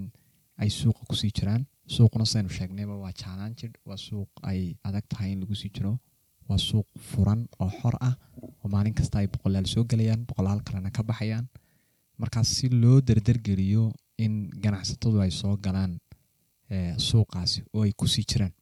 ay 0.62 0.70
suuqa 0.80 1.02
ku 1.10 1.14
sii 1.20 1.30
jiraan. 1.38 1.62
Suuquna 1.94 2.24
saynu 2.32 2.48
sheegnayba 2.58 2.94
waa 3.04 3.12
challenged 3.22 3.72
waa 3.88 3.96
suuq 4.06 4.30
ay 4.50 4.60
adag 4.88 5.04
tahay 5.12 5.32
in 5.34 5.40
lagu 5.42 5.54
sii 5.62 5.70
jiro 5.76 5.92
waa 6.50 6.58
suuq 6.68 6.86
furan 7.10 7.40
oo 7.62 7.70
xor 7.80 7.94
ah 8.08 8.14
oo 8.62 8.68
maalin 8.74 8.94
kasta 8.98 9.18
ay 9.22 9.26
boqolaal 9.32 9.66
soo 9.72 9.84
gelayaan 9.90 10.26
boqolaal 10.28 10.60
kalena 10.66 10.90
ka 10.90 11.02
baxayaan. 11.10 11.46
Markaas 12.20 12.48
si 12.56 12.66
loo 12.82 12.98
dardargeliyo 13.08 13.84
in 14.24 14.34
ganacsatadu 14.62 15.20
ay 15.24 15.30
soo 15.40 15.54
galaan 15.64 15.92
suuqaasi 16.98 17.62
oo 17.74 17.82
ay 17.86 17.92
ku 17.98 18.06
sii 18.06 18.24
jiraan 18.30 18.52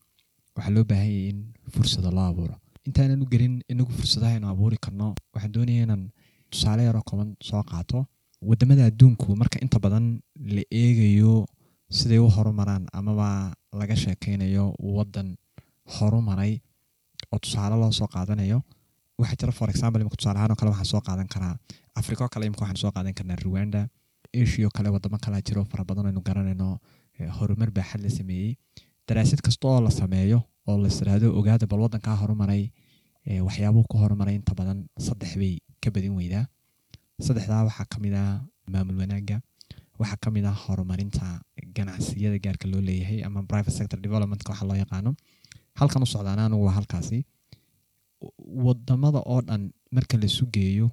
waxaa 0.57 0.72
loo 0.74 0.85
baahan 0.90 1.09
yahay 1.11 1.29
in 1.33 1.40
fursado 1.72 2.11
loo 2.16 2.27
abuuro. 2.31 2.55
Intaanan 2.87 3.22
u 3.24 3.27
gelin 3.33 3.55
inagu 3.72 3.90
fursadahaynu 3.98 4.46
abuuri 4.48 4.77
karno 4.85 5.14
waxaan 5.35 5.53
doonaya 5.53 5.83
inaan 5.87 6.05
tusaale 6.51 6.83
yaroo 6.88 7.03
kooban 7.09 7.31
soo 7.48 7.62
qaato. 7.70 8.07
Wadamada 8.48 8.87
adduunku 8.90 9.37
marka 9.40 9.59
inta 9.64 9.79
badan 9.85 10.07
la 10.55 10.62
eegayo 10.83 11.46
siday 11.90 12.18
u 12.18 12.29
horumaraan 12.37 12.85
amaba 12.98 13.29
laga 13.81 13.96
sheekeynayo 14.03 14.64
wadan 14.96 15.29
horumaray 15.94 16.53
oo 17.33 17.38
tusaale 17.45 17.77
loo 17.83 17.93
soo 17.99 18.09
qaadanayo 18.14 18.59
waxaa 19.21 19.37
jira 19.41 19.53
for 19.61 19.69
example 19.73 20.01
imika 20.03 20.17
tusaale 20.21 20.38
ahaan 20.38 20.53
oo 20.55 20.59
kale 20.61 20.71
waxaan 20.75 20.91
soo 20.93 21.01
qaadan 21.09 21.29
karaa 21.35 21.55
africa 22.01 22.25
kale 22.33 22.45
imika 22.49 22.62
waxaan 22.64 22.81
soo 22.83 22.93
qaadan 22.97 23.14
karnaa 23.19 23.38
rwanda 23.45 23.81
asia 24.43 24.69
kale 24.77 24.88
wadamo 24.95 25.19
kalaa 25.25 25.43
jiro 25.49 25.64
fara 25.64 25.85
aynu 26.09 26.21
garanayno 26.29 26.79
horumar 27.38 27.71
baaxad 27.71 28.01
la 28.03 28.11
sameeyey. 28.11 28.55
Daraasad 29.09 29.41
kasta 29.47 29.69
oo 29.69 29.81
la 29.81 29.91
sameeyo 29.91 30.38
oo 30.67 30.77
la 30.79 30.88
ogaada 31.41 31.67
bal 31.67 31.81
wadankaa 31.81 32.17
horumaray 32.23 32.71
waxyaabuhu 33.47 33.85
ku 33.91 33.97
horumaray 33.99 34.35
inta 34.35 34.55
badan 34.55 34.87
saddex 35.07 35.37
bay 35.41 35.59
ka 35.83 35.91
badin 35.91 36.14
weydaa. 36.19 36.45
Saddexdaa 37.27 37.64
waxaa 37.69 37.87
ka 37.93 37.99
ah 38.23 38.41
maamul 38.73 38.99
wanaaga 39.03 39.41
waxaa 39.99 40.17
ka 40.23 40.31
ah 40.51 40.57
horumarinta 40.64 41.41
ganacsiyada 41.75 42.38
gaarka 42.38 42.69
loo 42.69 42.81
leeyahay 42.81 43.25
ama 43.25 43.43
private 43.43 43.73
sector 43.79 43.99
developmentka 44.01 44.53
waxa 44.53 44.67
loo 44.67 44.77
yaqaano 44.77 45.14
halkan 45.81 46.03
u 46.03 46.07
socdaana 46.14 46.45
anigu 46.47 46.64
waa 46.69 46.77
halkaasi. 46.79 47.19
Wadamada 48.64 49.21
oo 49.33 49.41
dhan 49.49 49.71
marka 49.93 50.17
la 50.23 50.29
sugeeyo 50.29 50.91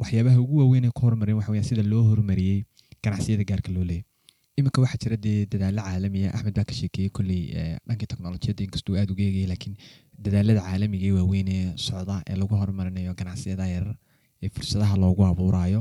waxyaabaha 0.00 0.40
ugu 0.40 0.56
waaweyn 0.58 0.90
ku 0.92 1.00
horumareen 1.06 1.36
waxa 1.38 1.62
sida 1.62 1.82
loo 1.82 2.02
horumariyey 2.10 2.64
ganacsiyada 3.02 3.44
gaarka 3.44 3.70
loo 3.72 3.84
leeyahay. 3.84 4.04
Iminka 4.58 4.80
waxaa 4.82 4.98
jira 5.02 5.16
dee 5.16 5.46
dadaalo 5.46 5.82
caalamiya 5.82 6.34
axmed 6.34 6.54
baa 6.58 6.64
ka 6.64 6.74
sheekeeyey 6.74 7.10
kolley 7.16 7.42
dhankii 7.86 8.06
teknolojiyadda 8.12 8.62
inkastuu 8.66 8.96
aada 8.98 9.12
uga 9.14 9.22
eegayay 9.22 9.46
laakiin 9.52 9.74
dadaalada 10.24 10.60
caalamiga 10.66 11.06
ee 11.10 11.14
waaweyn 11.18 11.50
socda 11.86 12.16
ee 12.30 12.36
lagu 12.40 12.54
horumarinayo 12.60 13.14
ganacsiyada 13.20 13.66
yarar 13.74 13.96
ee 14.42 14.48
fursadaha 14.54 14.96
loogu 15.02 15.22
abuurayo 15.30 15.80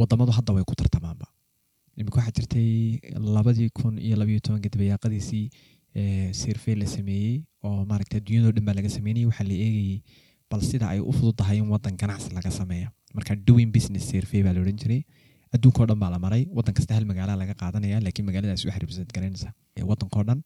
wadamadu 0.00 0.32
hadda 0.38 0.52
way 0.56 0.64
ku 0.70 0.74
tartamaanba. 0.74 1.26
Iminka 1.96 2.16
waxaa 2.18 2.34
jirtay 2.38 2.68
labadii 3.36 3.70
kun 3.78 3.94
iyo 4.06 4.16
labayo 4.16 4.40
tobanka 4.40 4.68
dabayaaqadiisii 4.74 5.44
sirfey 6.40 6.74
la 6.82 6.86
sameeyey 6.96 7.34
oo 7.64 7.84
maaragta 7.90 8.16
adduunyadoo 8.20 8.52
dhan 8.56 8.64
baa 8.68 8.74
laga 8.80 8.90
sameynayay 8.96 9.26
waxaa 9.30 9.46
la 9.50 9.56
eegayey 9.66 9.98
bal 10.50 10.62
sida 10.70 10.86
ay 10.92 11.00
u 11.00 11.12
fududahay 11.18 11.58
in 11.62 11.68
wadan 11.74 11.96
ganacsi 12.02 12.30
laga 12.38 12.50
sameeya 12.60 12.88
marka 13.16 13.36
doing 13.48 13.70
business 13.76 14.04
survey 14.12 14.42
baa 14.46 14.54
la 14.56 14.60
odhan 14.64 14.78
jiray. 14.82 15.00
Adduunkao 15.56 15.84
dhan 15.88 15.98
baa 16.02 16.10
la 16.14 16.18
maray. 16.24 16.42
Wadan 16.58 16.74
kasta 16.76 16.92
hal 16.96 17.04
magaala 17.10 17.32
laga 17.40 17.54
qaadanaya 17.62 17.96
laakiin 18.04 18.24
magaaladaas 18.28 18.62
waxay 18.68 18.80
represent 18.84 19.10
garanaysa 19.16 19.48
wadankao 19.90 20.22
dhan. 20.28 20.38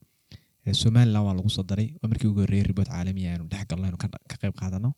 Somaliland 0.83 1.25
waa 1.27 1.35
lagu 1.39 1.51
soo 1.57 1.65
daray 1.73 1.89
oo 2.03 2.09
markii 2.13 2.29
ugu 2.33 2.41
horreeyay 2.45 2.67
ribood 2.71 2.89
caalamiya 2.95 3.29
aynu 3.35 3.45
dhex 3.53 3.65
galno 3.71 3.85
aynu 3.89 3.99
ka 4.03 4.09
qayb 4.43 4.55
qaadano. 4.63 4.91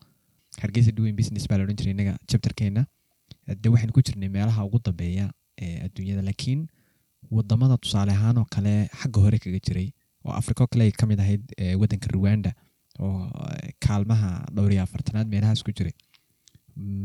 Hargeysa 0.61 0.91
doing 0.99 1.13
business 1.19 1.45
baa 1.49 1.57
la 1.59 1.63
odhan 1.65 1.77
jiray 1.81 1.93
innaga 1.95 2.13
chapterkeena. 2.31 2.83
De 3.63 3.67
waxaynu 3.73 3.93
ku 3.97 4.01
jirnay 4.07 4.29
meelaha 4.37 4.65
ugu 4.67 4.79
dambeeya 4.87 5.25
ee 5.65 5.75
adduunyada 5.85 6.23
laakiin 6.29 6.61
waddamada 7.37 7.77
tusaale 7.83 8.11
ahaan 8.17 8.37
oo 8.41 8.47
kale 8.55 8.73
xagga 9.01 9.19
hore 9.25 9.37
kaga 9.45 9.59
jiray 9.67 9.87
oo 10.25 10.33
africa 10.41 10.67
kale 10.71 10.83
ay 10.87 10.91
ka 10.91 11.05
mid 11.09 11.19
ahayd 11.19 11.43
wadanka 11.81 12.07
rwanda 12.15 12.51
oo 12.99 13.29
kaalmaha 13.85 14.45
dhowr 14.55 14.71
iyo 14.73 14.83
afartanaad 14.83 15.27
meelahaas 15.33 15.63
ku 15.63 15.71
jiray. 15.71 15.95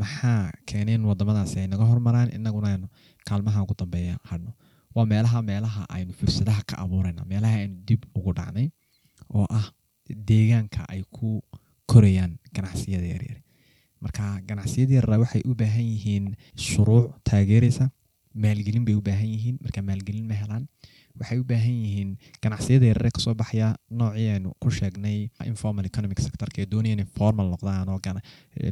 Maxaa 0.00 0.52
keenay 0.66 0.94
in 0.94 1.04
wadamadaasi 1.04 1.58
ay 1.60 1.66
naga 1.68 1.84
hormaraan? 1.90 2.30
Inaguna 2.30 2.68
aynu 2.74 2.86
kaalmaha 3.26 3.62
ugu 3.64 3.74
dambeeya 3.78 4.18
hadhno. 4.30 4.52
Waa 4.94 5.06
meelaha 5.06 5.42
meelaha 5.42 5.82
aynu 5.90 6.12
fursadaha 6.12 6.62
ka 6.66 6.76
abuurayna 6.84 7.24
meelaha 7.26 7.56
aynu 7.62 7.76
dib 7.88 8.02
ugu 8.14 8.32
dhacnay 8.38 8.70
oo 9.34 9.46
ah 9.50 9.66
deegaanka 10.28 10.86
ay 10.88 11.02
ku 11.10 11.42
korayaan 11.90 12.38
ganacsiyada 12.54 13.06
yaryar 13.14 13.38
marka 14.04 14.22
ganacsiyada 14.48 14.94
yaryar 14.98 15.20
waxay 15.24 15.42
u 15.50 15.54
baahan 15.60 15.86
yihiin 15.92 16.26
shuruuc 16.66 17.10
taageeraysa 17.28 17.90
maalgelin 18.34 18.84
bay 18.84 18.94
u 18.94 19.02
baahan 19.02 19.26
yihiin. 19.34 19.56
Marka 19.64 19.82
maalgelin 19.82 20.26
ma 20.30 20.34
helaan 20.42 20.68
waxay 21.20 21.38
u 21.42 21.44
baahan 21.50 21.76
yihiin 21.84 22.10
ganacsiyada 22.42 22.86
yarare 22.90 23.10
ka 23.16 23.20
soo 23.24 23.34
baxaya 23.40 23.68
noocii 23.98 24.28
aynu 24.34 24.50
ku 24.62 24.68
sheegnay 24.78 25.18
informal 25.52 25.84
economic 25.90 26.18
sectorka 26.26 26.58
ee 26.62 26.66
doonaya 26.72 26.94
inay 26.96 27.06
formal 27.18 27.46
noqdaan 27.54 27.88
oo 27.94 28.00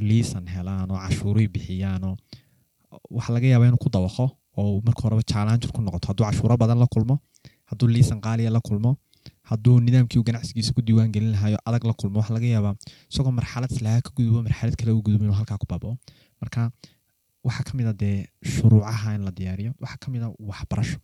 liisan 0.09 0.47
helaan 0.55 0.91
oo 0.93 0.99
cashuuray 1.05 1.47
bixiyaan 1.55 2.03
oo 2.09 2.17
waxaa 3.17 3.35
laga 3.37 3.47
yaabaa 3.53 3.69
inuu 3.71 3.83
ku 3.85 3.91
dabaqo 3.97 4.27
oo 4.61 4.73
marka 4.87 5.01
horeba 5.05 5.23
challenge 5.33 5.67
ku 5.75 5.81
noqoto. 5.87 6.07
Hadduu 6.11 6.25
cashuuro 6.29 6.55
badan 6.63 6.79
la 6.83 6.87
kulmo 6.95 7.15
hadduu 7.71 7.89
liisan 7.95 8.19
qaaliya 8.27 8.51
la 8.57 8.61
kulmo 8.69 8.91
hadduu 9.51 9.77
nidaamkii 9.87 10.23
ganacsigiisa 10.29 10.73
ku 10.77 10.81
diiwaan 10.87 11.13
gelin 11.15 11.31
lahayo 11.35 11.59
adag 11.69 11.85
la 11.91 11.95
kulmo 12.01 12.17
waxaa 12.21 12.35
laga 12.39 12.47
yaabaa 12.55 12.75
isagoo 13.11 13.33
marxalad 13.39 13.71
islaha 13.77 14.01
ka 14.07 14.11
gudubo 14.17 14.43
marxalad 14.47 14.75
kale 14.81 14.91
u 14.99 15.03
gudubo 15.07 15.25
inuu 15.27 15.39
halkaa 15.41 15.59
ku 15.63 15.67
baabao. 15.73 15.95
Marka 16.41 16.61
waxaa 17.47 17.65
ka 17.69 17.73
a 17.91 17.93
dee 18.03 18.19
shuruucaha 18.53 19.09
in 19.17 19.23
la 19.27 19.31
diyaariyo 19.39 19.73
waxaa 19.83 19.99
ka 20.03 20.09
a 20.27 20.29
waxbarasho 20.51 20.99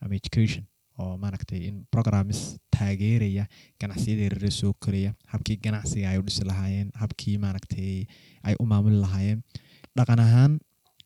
ama 0.00 0.14
education 0.20 0.64
oo 1.02 1.16
maaragtay 1.22 1.60
in 1.68 1.76
programmes 1.94 2.40
taageeraya 2.76 3.44
ganacsiyada 3.80 4.22
yarare 4.28 4.50
soo 4.60 4.72
koraya 4.84 5.10
habkii 5.32 5.56
ganacsiga 5.66 6.06
ay 6.12 6.18
u 6.20 6.24
dhisi 6.28 6.44
lahaayeen 6.50 6.88
habkii 7.02 7.36
maaragtay 7.44 8.04
ay 8.48 8.54
u 8.62 8.64
maamuli 8.72 8.98
lahaayeen. 9.04 9.40
Dhaqan 9.98 10.20
ahaan 10.26 10.52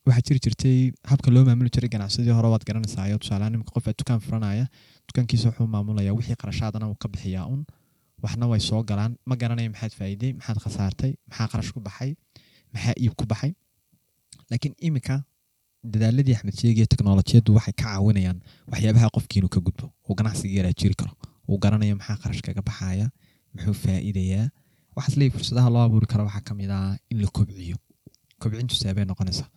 waxaa 0.07 0.25
jiri 0.29 0.41
jirtay 0.47 0.79
habka 1.11 1.31
loo 1.35 1.45
maamuli 1.49 1.71
jiray 1.75 1.91
ganacsadii 1.97 2.35
hore 2.39 2.49
waad 2.55 2.65
garanaysaa 2.69 3.05
ayo 3.09 3.19
tusaalehaan 3.23 3.55
imika 3.59 3.73
qof 3.77 3.87
dukaan 4.01 4.21
furanaya 4.27 4.67
dukaankiisa 5.09 5.49
wuxuu 5.51 5.67
maamulaya 5.75 6.13
wixii 6.19 6.39
qarashaadana 6.43 6.89
uu 6.91 6.97
ka 7.03 7.09
bixiyaa 7.13 7.47
un 7.55 7.63
waxna 8.25 8.47
way 8.53 8.61
soo 8.69 8.83
galaan. 8.91 9.13
Ma 9.29 9.35
garanaya 9.43 9.71
maxaad 9.75 9.93
faa'iiday 9.99 10.33
maxaad 10.39 10.59
khasaartay 10.65 11.13
maxaa 11.31 11.49
qarash 11.53 11.71
ku 11.77 11.81
baxay 11.89 12.11
maxaa 12.75 12.95
iib 13.05 13.15
ku 13.21 13.25
baxay. 13.33 13.53
Laakiin 14.51 14.75
imika 14.89 15.17
dadaaladii 15.85 16.35
axmed 16.37 16.55
sheegiya 16.61 16.87
teknolojiyaddu 16.93 17.55
waxay 17.57 17.73
ka 17.73 17.85
caawinayaan 17.85 18.39
waxyaabaha 18.73 19.09
qofkiinu 19.17 19.49
ka 19.49 19.61
gudbo. 19.61 19.87
Uu 20.09 20.15
ganacsiga 20.15 20.55
yaraa 20.61 20.73
jiri 20.81 20.95
karo. 20.95 21.13
Uu 21.49 21.59
garanayo 21.59 21.97
maxaa 21.97 22.17
qarash 22.23 22.43
kaga 22.43 22.63
baxaya. 22.63 23.07
Muxuu 23.55 23.75
faa'iidayaa. 23.85 24.49
Waxaas 24.97 25.17
leeyahy 25.17 25.33
fursadaha 25.37 25.71
loo 25.71 25.83
abuuri 25.87 26.07
karo 26.07 26.25
waxaa 26.29 26.45
ka 26.49 26.55
mid 26.55 26.71
ah 26.71 26.97
in 27.11 27.21
la 27.23 27.29
kobciyo. 27.33 27.77
Kobcintu 28.41 28.75
seebay 28.75 29.05
noqonaysaa. 29.05 29.49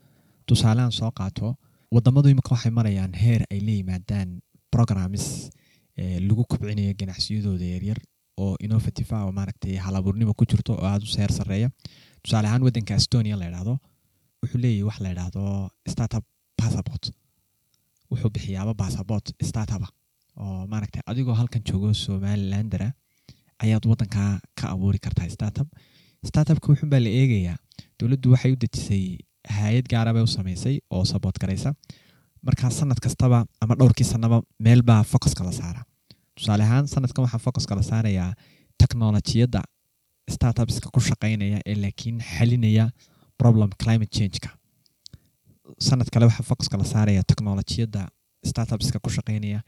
Tusaalehan 0.47 0.91
soo 0.91 1.11
qaato 1.11 1.55
wadamadu 1.91 2.29
imika 2.29 2.51
waxay 2.55 2.71
marayaan 2.71 3.13
heer 3.13 3.41
ay 3.51 3.59
la 3.59 3.71
yimaadaan 3.79 4.39
programmes 4.71 5.49
lagu 5.97 6.43
kobcinayo 6.51 6.93
ganacsiyadooda 6.99 7.65
yaryar 7.65 7.99
oo 8.37 8.55
innovative 8.59 9.11
ah 9.15 9.25
oo 9.25 9.31
maaragtay 9.31 9.75
halabuurnimo 9.77 10.33
ku 10.33 10.45
jirto 10.45 10.73
oo 10.73 10.85
aada 10.87 11.03
u 11.05 11.07
seer 11.15 11.31
sarreeya 11.31 11.69
tusaale 12.23 12.47
ahaan 12.47 12.63
waddanka 12.63 12.95
estonia 12.95 13.35
la 13.37 13.45
yidhaahdo 13.45 13.77
wuxuu 14.43 14.59
leeyahy 14.63 14.83
wax 14.89 14.97
la 15.03 15.09
yidhaahdo 15.13 15.43
startup 15.93 16.25
passport. 16.59 17.03
Wuxuu 18.11 18.29
bixiyaaba 18.35 18.73
passport 18.81 19.25
startupa. 19.49 19.87
Oo 20.41 20.67
maaragtay 20.71 21.01
adigoo 21.11 21.35
halkan 21.39 21.61
joogo 21.69 21.93
somalilandera 22.03 22.87
ayaad 23.63 23.85
waddankaa 23.91 24.31
ka 24.59 24.65
abuuri 24.73 24.99
kartaa 25.05 25.29
startup. 25.35 25.67
Startupka 26.29 26.67
wuxun 26.71 26.89
baa 26.93 26.99
la 27.05 27.09
eegayaa 27.19 27.57
dowladdu 27.99 28.31
waxay 28.33 28.51
u 28.55 28.57
dejisay 28.63 29.03
hay'ad 29.57 29.87
gaara 29.93 30.13
bay 30.15 30.23
u 30.27 30.31
samaysay 30.37 30.75
oo 30.95 31.03
saboot 31.11 31.37
garaysa 31.41 31.69
markaa 32.47 32.71
sanad 32.79 32.99
kastaba 33.05 33.39
ama 33.61 33.73
dhowrkii 33.79 34.07
sanaba 34.13 34.37
meel 34.65 34.81
baa 34.89 35.03
focuska 35.11 35.43
la 35.47 35.51
saara. 35.59 35.81
Tusaale 36.35 36.63
ahaan 36.67 36.87
sanadkan 36.93 37.23
waxaa 37.25 37.39
focuska 37.47 37.75
la 37.79 37.83
saarayaa 37.91 38.31
technolojiyadda 38.81 39.61
startupska 40.35 40.87
ku 40.95 40.99
shaqaynaya 41.09 41.59
ee 41.69 41.75
laakiin 41.83 42.17
xalinaya 42.33 42.85
problem 43.37 43.69
climate 43.83 44.11
changeka. 44.17 44.49
Sanad 45.79 46.09
kale 46.13 46.25
waxaa 46.25 46.43
focuska 46.49 46.77
la 46.77 46.83
saaraya 46.93 47.23
technolojiyadda 47.23 48.01
startupska 48.49 48.99
ku 48.99 49.09
shaqaynaya 49.09 49.59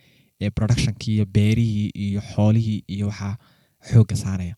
ee 0.42 0.50
productionkii 0.50 1.14
iyo 1.16 1.26
beerihii 1.26 1.90
iyo 2.06 2.22
xoolihii 2.22 2.84
iyo 2.96 3.08
waxaa 3.08 3.38
xoogga 3.90 4.16
saaraya. 4.24 4.56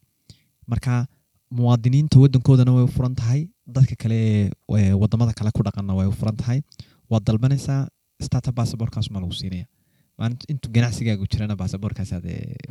Marka 0.68 1.06
muwaadiniinta 1.52 2.20
waddankoodana 2.20 2.72
way 2.76 2.84
u 2.84 2.88
furan 2.88 3.16
tahay 3.16 3.42
dadka 3.76 3.96
kale 4.04 4.18
ee 4.80 4.94
waddamada 5.02 5.34
kale 5.40 5.52
ku 5.58 5.64
dhaqanna 5.68 5.94
way 6.00 6.08
u 6.08 6.12
furan 6.12 6.36
tahay. 6.42 6.62
Waad 7.10 7.24
dalbanaysaa 7.24 7.88
startup 8.22 8.56
basaborkaas 8.56 9.10
ma 9.12 9.20
lagu 9.20 9.34
siinaya 9.34 9.66
maalinta 10.20 10.46
intuu 10.54 10.72
ganacsigaagu 10.76 11.26
jirana 11.34 11.56
basaborkaasaad 11.62 12.26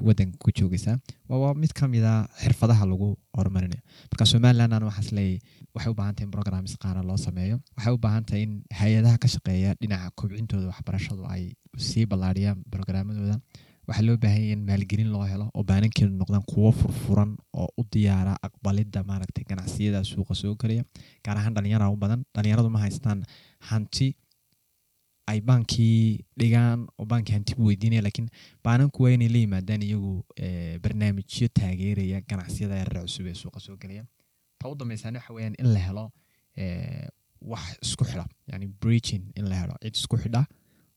wadanka 0.09 0.37
ku 0.45 0.51
joogaysaa 0.59 0.97
waa 1.43 1.55
mid 1.63 1.73
ka 1.81 1.87
mid 1.95 2.05
a 2.13 2.15
xirfadaha 2.43 2.85
lagu 2.93 3.09
horumarinayo. 3.39 3.83
Marka 4.11 4.25
somaliland 4.33 4.73
ana 4.77 4.87
waxaas 4.91 5.11
leeyahy 5.19 5.39
waxay 5.77 5.93
u 5.93 5.97
baahan 6.01 6.15
tahay 6.17 6.27
in 6.29 6.33
programs 6.37 6.73
qaara 6.85 7.03
loo 7.11 7.19
sameeyo. 7.27 7.57
Waxay 7.77 7.93
u 7.97 7.99
baahan 8.07 8.25
tahay 8.29 8.43
in 8.47 8.53
hay'adaha 8.81 9.19
ka 9.25 9.29
shaqeeya 9.35 9.71
dhinaca 9.83 10.11
kobcintooda 10.21 10.67
waxbarashadu 10.73 11.23
ay 11.35 11.45
sii 11.89 12.07
ballaadhiyaan 12.13 12.59
programmadooda. 12.75 13.37
Waxaa 13.89 14.07
loo 14.09 14.17
baahanya 14.25 14.53
in 14.57 14.63
maalgelin 14.69 15.11
loo 15.15 15.25
helo 15.33 15.47
oo 15.55 15.63
baanankeedu 15.71 16.13
noqdaan 16.23 16.45
kuwo 16.53 16.71
furfuran 16.81 17.31
oo 17.63 17.69
u 17.81 17.83
diyaara 17.95 18.33
aqbalidda 18.47 19.01
maaragtay 19.11 19.45
ganacsiyada 19.51 20.01
suuqa 20.13 20.35
soo 20.43 20.55
gelaya 20.63 20.83
gaar 21.27 21.37
ahaan 21.41 21.55
dhalinyara 21.57 21.87
u 21.95 21.97
badan. 22.05 22.21
Dhalinyaradu 22.35 22.71
ma 22.77 22.81
haystaan 22.85 23.21
hanti 23.71 24.09
ay 25.31 25.41
baankii 25.49 26.25
dhigaan 26.41 26.87
oo 26.99 27.05
baankii 27.13 27.35
hanti 27.37 27.55
bu 27.59 27.67
weydiinaya 27.71 28.03
lakiin 28.09 28.29
baananku 28.67 29.03
waa 29.05 29.11
inay 29.17 29.29
la 29.35 29.39
yimaadaan 29.45 29.83
iyagu 29.89 30.13
barnaamijyo 30.83 31.49
taageeraya 31.61 32.21
ganacsiyada 32.31 32.77
yarar 32.83 33.03
cusub 33.07 33.27
ee 33.27 33.35
suuqa 33.43 33.61
soo 33.67 33.77
gelaya 33.83 34.05
ta 34.59 34.69
u 34.69 34.75
dambeysaan 34.83 35.17
waxa 35.19 35.35
weyaan 35.39 35.55
in 35.63 35.69
la 35.75 35.81
helo 35.89 36.05
wax 37.53 37.67
isku 37.87 38.05
xidha 38.11 38.25
yani 38.53 38.67
breaching 38.83 39.25
in 39.37 39.45
la 39.51 39.57
helo. 39.63 39.75
Cid 39.83 39.95
isku 40.01 40.17
xidha 40.23 40.43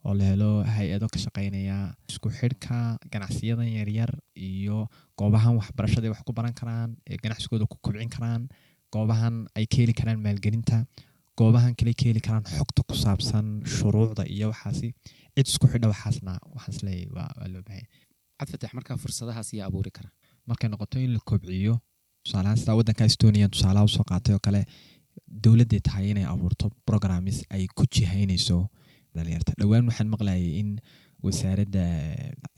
oo 0.05 0.13
la 0.19 0.25
helo 0.31 0.49
hay'ado 0.75 1.07
ka 1.13 1.19
shaqeynaya 1.25 1.77
isku 2.11 2.29
xidhka 2.39 2.77
ganacsiyadan 3.13 3.67
yaryar 3.77 4.11
iyo 4.35 4.77
goobahan 5.19 5.57
waxbarashada 5.59 6.05
ay 6.07 6.13
wax 6.13 6.21
ku 6.27 6.33
baran 6.39 6.53
karaan 6.59 6.95
ganacsigooda 7.23 7.65
ku 7.71 7.77
kobcin 7.85 8.09
karaan 8.15 8.47
goobahan 8.93 9.35
ay 9.57 9.65
ka 9.71 9.77
heli 9.81 9.93
karaan 9.99 10.21
maalgelinta 10.25 10.77
goobahan 11.39 11.73
kale 11.79 11.93
ka 11.99 12.03
heli 12.09 12.21
karaan 12.27 12.45
xogta 12.57 12.81
ku 12.89 12.95
saabsan 13.03 13.45
shuruucda 13.75 14.23
iyo 14.35 14.47
waxaasi 14.53 14.87
cid 15.35 15.47
isku 15.51 15.65
xidha 15.71 15.87
waxaasna 15.93 16.33
waa 17.15 17.29
cabdifatax 18.39 18.71
markaa 18.77 18.97
fursadahaas 19.03 19.49
ayaa 19.53 19.67
abuuri 19.69 19.91
kara. 19.97 20.09
Markay 20.49 20.69
noqoto 20.73 20.97
in 21.05 21.11
la 21.15 21.19
kobciyo 21.29 21.73
tusaalahaan 22.23 22.57
sidaa 22.61 22.75
waddanka 22.79 23.03
estonia 23.11 23.47
tusaalaha 23.55 23.85
u 23.89 23.91
soo 23.95 24.05
qaatay 24.11 24.33
oo 24.35 24.41
kale 24.47 24.61
dowladday 25.43 25.79
tahay 25.87 26.05
inay 26.11 26.25
abuurto 26.33 26.65
programmes 26.89 27.37
ay 27.55 27.63
ku 27.77 27.83
jihaynayso 27.95 28.57
dhalinyarta 29.15 29.51
dhowaan 29.59 29.85
waxaan 29.89 30.09
maqlayay 30.15 30.45
in 30.61 30.69
wasaaradda 31.25 31.83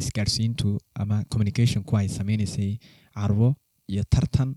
isgaarsiintu 0.02 0.70
ama 1.02 1.18
communicationku 1.34 1.94
ay 2.02 2.08
sameynaysay 2.18 2.72
carwo 3.18 3.50
iyo 3.94 4.04
tartan 4.14 4.50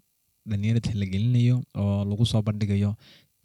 dhalinyarada 0.51 0.91
la 1.01 1.07
gelinayo 1.15 1.57
oo 1.83 2.05
lagu 2.11 2.25
soo 2.33 2.43
bandhigayo 2.49 2.91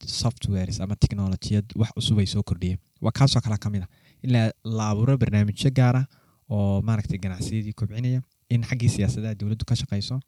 softwares 0.06 0.80
ama 0.82 0.96
technolojiyad 0.96 1.66
wax 1.76 1.92
cusub 1.98 2.20
ay 2.20 2.26
soo 2.26 2.44
kordhiyeen. 2.44 2.80
Waa 3.02 3.12
kaasoo 3.12 3.42
kale 3.42 3.58
ka 3.58 3.70
a 3.70 3.88
in 4.24 4.32
la 4.64 4.90
abuuro 4.92 5.18
barnaamijyo 5.18 5.72
gaara 5.72 6.06
oo 6.50 6.82
maaragtay 6.82 7.18
ganacsiyadii 7.18 7.74
kobcinaya 7.74 8.22
in 8.50 8.62
xaggii 8.64 8.90
siyaasadaha 8.96 9.36
dowladdu 9.40 9.66
ka 9.66 9.76
shaqayso 9.76 10.20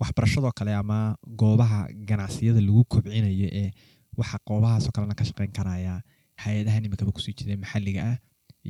waxbarashadoo 0.00 0.52
kale 0.58 0.72
ama 0.74 1.16
goobaha 1.40 1.80
ganacsiyada 2.08 2.60
lagu 2.60 2.84
kobcinayo 2.84 3.48
ee 3.62 3.70
waxa 4.16 4.38
goobahaasoo 4.48 4.92
kalena 4.96 5.14
ka 5.20 5.24
shaqeyn 5.24 5.52
karaya 5.58 5.94
hay'adahan 6.42 6.84
imikaba 6.88 7.12
ku 7.12 7.20
sii 7.20 7.34
jiday 7.38 7.56
maxalliga 7.56 8.00
ah 8.10 8.16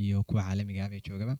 iyo 0.03 0.23
kuwa 0.27 0.41
caalamiga 0.47 0.85
ah 0.85 0.89
bay 0.89 1.01
joogaba. 1.07 1.37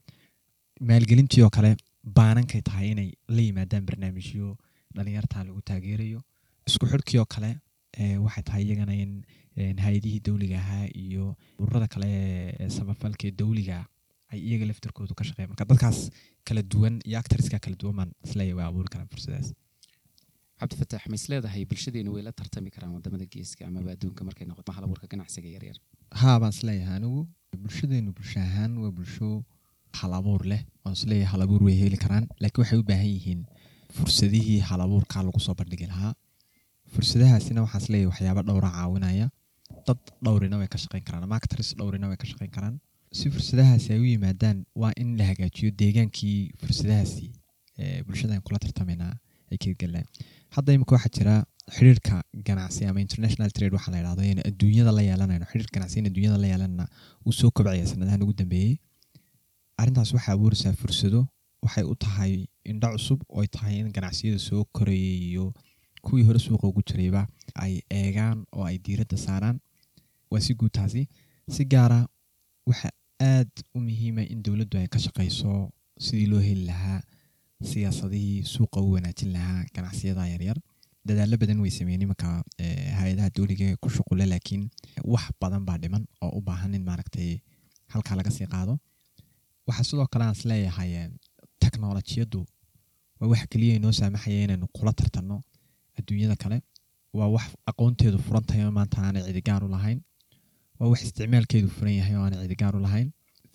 Maalgelintii 0.89 1.43
oo 1.45 1.49
kale 1.49 1.75
baanankay 2.17 2.61
tahay 2.67 2.87
inay 2.93 3.09
la 3.35 3.41
yimaadaan 3.47 3.85
barnaamijyo 3.89 4.57
dhalinyarta 4.95 5.43
lagu 5.47 5.61
taageerayo. 5.69 6.19
Isku 6.67 6.85
xidhkii 6.91 7.19
oo 7.23 7.25
kale 7.33 7.49
waxay 8.25 8.43
tahay 8.49 8.63
iyagana 8.67 8.93
in 9.03 9.23
hay'adihii 9.85 10.21
dowliga 10.27 10.57
ahaa 10.63 10.85
iyo 11.05 11.35
ururada 11.59 11.87
kale 11.93 12.07
ee 12.59 12.69
samafalka 12.77 13.23
ee 13.27 13.31
dowliga 13.41 13.77
ay 14.33 14.39
iyaga 14.47 14.65
laftarkoodu 14.69 15.13
ka 15.19 15.23
shaqeeyan 15.27 15.49
marka 15.51 15.65
dadkaas 15.71 15.99
kala 16.47 16.61
duwan 16.73 16.95
iyo 17.07 17.17
actariska 17.21 17.57
kala 17.65 17.75
duwan 17.81 17.95
baan 17.99 18.11
is 18.25 18.33
leeyahay 18.39 18.57
waa 18.59 18.67
abuuri 18.71 18.89
karaan 18.93 19.09
fursadaas. 19.13 19.47
Cabdifatax 20.61 21.01
ma 21.11 21.15
is 21.19 21.25
leedahay 21.31 21.63
bulshadeenu 21.71 22.09
way 22.15 22.23
la 22.27 22.31
tartami 22.39 22.69
karaan 22.75 22.93
waddamada 22.95 23.25
geeska 23.33 23.61
amaba 23.69 23.89
adduunka 23.95 24.23
markay 24.27 24.45
noqoto? 24.51 24.71
Halabuurka 24.77 25.07
ganacsiga 25.13 25.49
yaryar 25.55 25.77
haa 26.21 26.35
baan 26.43 26.53
is 26.55 26.61
leeyahay 26.69 26.95
anigu 26.99 27.21
bulshadeenu 27.63 28.11
bulsho 28.17 28.39
ahaan 28.47 28.71
waa 28.83 28.91
bulsho 28.97 29.29
halabuur 29.99 30.41
leh. 30.51 30.61
Waan 30.83 30.93
is 30.99 31.03
leeyahay 31.11 31.31
halabuur 31.33 31.61
way 31.67 31.75
heli 31.83 31.97
karaan. 32.05 32.25
Laakiin 32.43 32.61
waxay 32.63 32.79
u 32.81 32.85
baahan 32.91 33.09
yihiin 33.15 33.41
fursadihii 33.97 34.59
halabuurka 34.69 35.23
lagu 35.27 35.39
soo 35.47 35.55
bandhigi 35.61 35.87
lahaa 35.93 36.13
fursadahaasina 36.95 37.61
waxaan 37.65 37.81
is 37.83 37.89
leeyahay 37.93 38.09
waxyaaba 38.11 38.41
dhowra 38.49 38.69
caawinaya. 38.77 39.27
Dad 39.87 39.99
dhowrina 40.25 40.57
way 40.61 40.67
ka 40.73 40.77
shaqeyn 40.83 41.03
karaan 41.09 41.31
actors 41.39 41.69
dhowrina 41.79 42.07
way 42.11 42.17
ka 42.23 42.27
shaqeyn 42.31 42.51
karaan. 42.57 42.75
Si 43.19 43.29
fursadahaasi 43.35 43.87
ay 43.95 43.99
u 44.03 44.05
yimaadaan 44.13 44.57
waa 44.81 44.91
in 45.03 45.09
la 45.19 45.25
hagaajiyo 45.31 45.71
deegaankii 45.81 46.37
fursadahaasi 46.61 47.27
bulshada 48.07 48.39
kula 48.47 48.59
tartamaynaa 48.65 49.13
ay 49.51 49.57
hirgelinayaan 49.63 50.09
hadda 50.55 50.73
imika 50.77 50.95
waxaa 50.97 51.13
jira 51.17 51.33
xiriirka 51.75 52.15
ganacsi 52.47 52.85
ama 52.89 52.99
international 53.05 53.49
trade 53.57 53.73
waxaa 53.77 53.91
la 53.93 53.99
yidhahdo 54.01 54.23
in 54.31 54.39
adduunyada 54.49 54.91
la 54.97 55.03
yeelanayno 55.09 55.45
xiriir 55.51 55.69
ganacsi 55.75 56.03
adduunyada 56.09 56.37
la 56.43 56.47
yeelanana 56.51 56.85
uu 57.27 57.33
soo 57.39 57.51
kobcaya 57.57 57.85
sanadahan 57.91 58.23
ugu 58.25 58.33
dambeeyey 58.41 58.71
arrintaas 59.81 60.11
waxay 60.17 60.33
abuuraysaa 60.37 60.73
fursado 60.83 61.21
waxay 61.65 61.83
u 61.91 61.95
tahay 62.05 62.33
indho 62.71 62.87
cusub 62.95 63.19
oo 63.33 63.41
ay 63.43 63.49
tahay 63.57 63.75
in 63.81 63.89
ganacsiyada 63.97 64.39
soo 64.47 64.63
korayay 64.77 65.17
iyo 65.31 65.45
kuwii 66.05 66.23
hore 66.27 66.39
suuqa 66.39 66.67
ugu 66.67 66.81
jirayba 66.89 67.21
ay 67.63 67.73
eegaan 67.99 68.45
oo 68.55 68.63
ay 68.69 68.77
diiradda 68.85 69.17
saaraan. 69.17 69.57
Waa 70.31 70.39
si 70.45 70.53
guud 70.59 70.77
si 71.55 71.65
gaara 71.65 71.99
waxa 72.69 72.89
aad 73.19 73.49
u 73.75 73.79
muhiima 73.85 74.21
in 74.33 74.43
dowladdu 74.45 74.77
ay 74.77 74.87
ka 74.87 74.99
shaqayso 75.05 75.51
sidii 76.05 76.25
loo 76.31 76.39
heli 76.39 76.65
lahaa 76.71 77.01
siyaasadihii 77.69 78.43
suuqa 78.53 78.79
u 78.81 78.91
wanaajin 78.95 79.31
lahaa 79.35 79.65
ganacsiyada 79.75 80.27
yaryar 80.33 80.57
dadaalo 81.07 81.37
badan 81.41 81.59
way 81.63 81.71
sameeyeen 81.77 82.01
imanka 82.07 82.27
hay'adaha 82.99 83.29
dowliga 83.37 83.67
ku 83.83 83.89
shuqule 83.95 84.25
laakiin 84.31 84.63
wax 85.13 85.25
badan 85.41 85.65
baa 85.67 85.77
dhiman 85.83 86.03
oo 86.21 86.31
u 86.37 86.41
baahan 86.47 86.73
in 86.77 86.83
maaragtay 86.89 87.29
halkaa 87.93 88.15
laga 88.19 88.31
sii 88.37 88.47
qaado. 88.53 88.73
Waxaa 89.67 89.83
sidoo 89.89 90.07
kale 90.13 90.23
aan 90.25 90.35
is 90.37 90.45
leeyahay 90.45 90.91
teknolojiyaddu 91.63 92.41
waa 93.19 93.29
wax 93.31 93.41
keliya 93.51 93.75
inoo 93.79 93.91
saamaxaya 93.99 94.43
inaynu 94.45 94.67
kula 94.77 94.93
tartanno 94.99 95.37
adduunyada 95.99 96.35
kale. 96.43 96.57
Waa 97.17 97.27
wax 97.35 97.45
aqoonteedu 97.71 98.17
furan 98.25 98.43
tahay 98.49 98.63
oo 98.67 98.71
maanta 98.79 98.97
aanay 99.05 99.23
cidigaar 99.27 99.61
u 99.67 99.69
lahayn. 99.75 99.99
Waa 100.79 100.89
wax 100.91 100.99
isticmaalkeedu 101.07 101.67
furan 101.77 101.95
yahay 101.99 102.15
oo 102.19 102.23
aanay 102.25 102.39
cidigaar 102.43 102.73
u 102.79 102.81
lahayn. 102.87 103.07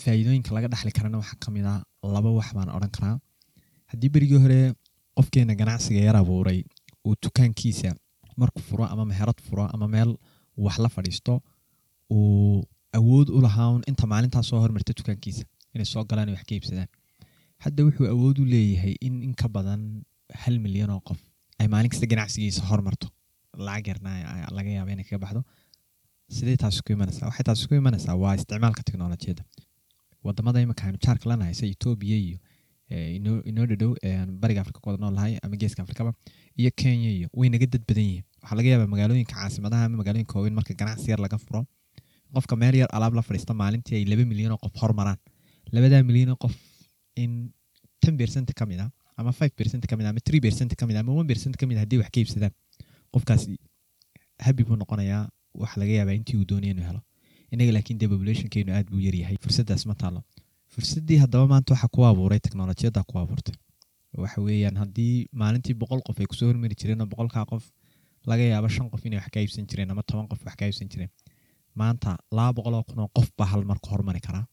Faa'iidooyinka 0.03 0.51
laga 0.57 0.69
dhexli 0.73 0.93
karana 0.99 1.17
waxaa 1.23 1.39
ka 1.45 1.49
mid 1.57 1.65
a 1.73 1.75
laba 2.15 2.31
wax 2.39 2.49
baan 2.57 2.69
odhan 2.77 2.93
karaa. 2.97 3.17
Haddii 3.91 4.11
berigii 4.15 4.41
hore 4.45 4.59
qofkeena 5.17 5.55
ganacsiga 5.61 6.01
yar 6.09 6.17
abuuray 6.23 6.59
uu 7.07 7.15
dukaankiisa 7.25 7.91
marku 8.41 8.61
furo 8.69 8.85
ama 8.93 9.05
meherad 9.11 9.39
furo 9.47 9.65
ama 9.75 9.87
meel 9.95 10.11
wax 10.65 10.77
la 10.85 10.89
fadhiisto 10.97 11.35
uu 12.17 12.65
awood 12.99 13.29
u 13.37 13.41
lahaa 13.47 13.71
inta 13.91 14.07
maalintaa 14.13 14.43
soo 14.49 14.61
hormarta 14.65 14.93
dukaankiisa 14.99 15.45
inay 15.75 15.87
soo 15.93 16.05
galaan 16.11 16.31
wax 16.35 16.43
ka 16.49 16.53
iibsadaan. 16.55 16.89
Hadda 17.65 17.81
wuxuu 17.87 18.07
awood 18.15 18.37
u 18.43 18.45
leeyahay 18.53 18.95
in 19.07 19.15
in 19.27 19.35
ka 19.41 19.49
badan 19.57 19.83
hal 20.43 20.57
milyan 20.65 20.91
oo 20.97 21.01
qof 21.09 21.21
ay 21.61 21.67
maalin 21.73 21.91
kasta 21.93 22.07
ganacsigiisa 22.13 22.63
hormarto. 22.71 23.09
Lacag 23.67 23.87
yarna 23.91 24.11
laga 24.57 24.71
yaaba 24.77 24.91
inay 24.95 25.05
kaga 25.09 25.21
baxdo. 25.25 25.41
Sidee 26.37 26.57
taasi 26.63 26.83
ku 26.87 26.93
imanaysaa? 26.97 27.27
Waxay 27.31 27.45
taasi 27.49 27.69
ku 27.71 27.75
imanaysaa 27.81 28.17
waa 28.23 28.35
isticmaalka 28.39 28.83
teknolojiyadda 28.89 29.45
waddamada 30.27 30.59
imika 30.65 30.83
aynu 30.89 30.99
jaarka 31.07 31.27
lanahay 31.31 31.55
sida 31.59 31.71
etoobiya 31.77 32.17
iyo 32.27 32.39
inoo 33.51 33.67
dhadhow 33.71 33.91
bariga 34.43 34.61
afrika 34.65 34.81
ku 34.83 34.89
wada 34.91 35.07
ama 35.47 35.57
geeska 35.63 35.83
afrikaba 35.87 36.11
iyo 36.61 36.71
kenya 36.81 37.11
iyo 37.19 37.29
way 37.39 37.49
naga 37.55 37.67
dad 37.75 37.83
badan 37.89 38.05
yihiin. 38.09 38.25
Waxaa 38.43 38.57
laga 38.59 38.69
yaabaa 38.73 38.91
magaalooyinka 38.95 39.35
caasimadaha 39.39 39.85
ama 39.89 39.97
magaalooyinka 40.03 40.35
waaweyn 40.39 40.55
marka 40.59 40.75
ganacsi 40.83 41.11
yar 41.13 41.21
laga 41.27 41.39
furo 41.45 41.63
qofka 42.37 42.55
meel 42.63 42.75
yar 42.83 42.91
alaab 42.97 43.15
la 43.19 43.23
fadhiista 43.29 43.55
maalintii 43.63 43.97
ay 44.01 44.05
laba 44.13 44.25
milyan 44.33 44.53
oo 44.57 44.59
qof 44.67 44.75
hormaraan. 44.83 45.19
Labadaa 45.75 46.03
milyan 46.11 46.31
oo 46.35 46.39
qof 46.45 46.55
in 47.23 47.53
ten 48.03 48.15
percent 48.21 48.51
ka 48.59 48.67
mid 48.67 48.81
ah 48.85 48.91
ama 49.21 49.31
five 49.39 49.53
percent 49.59 49.83
ka 49.91 49.95
mid 49.99 50.07
ah 50.07 50.11
ama 50.15 50.21
three 50.29 50.41
percent 50.47 50.71
ka 50.81 50.85
mid 50.89 50.97
ah 50.97 51.03
ama 51.05 51.13
one 51.21 51.29
percent 51.31 51.55
ka 51.61 51.65
mid 51.69 51.77
ah 51.79 51.83
haddii 51.85 51.99
wax 52.03 52.11
ka 52.15 52.19
iibsadaan 52.21 52.55
qofkaasi 53.15 53.57
habi 54.47 54.63
buu 54.69 54.77
noqonayaa 54.83 55.25
waxa 55.63 55.77
laga 55.83 55.93
yaabaa 55.99 56.17
intii 56.21 56.37
uu 56.41 56.45
doonaya 56.51 56.73
inuu 56.75 56.87
helo 56.91 57.01
innaga 57.53 57.73
laakiin 57.77 57.99
dee 58.01 58.09
populationkeenu 58.15 58.71
aad 58.79 58.87
buu 58.93 59.01
yaryahay 59.07 59.37
fursaddaas 59.45 59.83
ma 59.91 59.95
taalo 60.03 60.21
fursaddii 60.75 61.19
haddaba 61.25 61.47
maanta 61.53 61.69
waxaa 61.75 61.91
ku 61.97 62.01
abuuray 62.11 62.41
teknolojiyadda 62.47 63.01
ku 63.11 63.15
abuurtay 63.23 63.57
waxa 64.25 64.39
weeyaan 64.47 64.77
haddii 64.83 65.15
maalintii 65.43 65.75
boqol 65.83 66.01
qof 66.07 66.19
ay 66.23 66.27
ku 66.31 66.35
soo 66.39 66.49
hormari 66.51 66.75
jireen 66.81 67.01
oo 67.05 67.09
boqolkaa 67.13 67.45
qof 67.53 67.65
laga 68.31 68.45
yaabo 68.53 68.69
shan 68.77 68.87
qof 68.93 69.03
inay 69.07 69.19
wax 69.23 69.29
ka 69.35 69.39
iibsan 69.45 69.65
jireen 69.71 69.91
ama 69.93 70.03
toban 70.11 70.27
qof 70.31 70.41
wax 70.47 70.55
ka 70.61 70.65
iibsan 70.69 70.89
jireen 70.93 71.11
maanta 71.81 72.11
laba 72.37 72.53
boqoloo 72.59 72.83
kun 72.89 72.99
oo 73.05 73.09
qof 73.17 73.29
baa 73.39 73.49
hal 73.53 73.63
mar 73.71 73.79
ku 73.83 73.89
hormari 73.95 74.21
karaa 74.27 74.45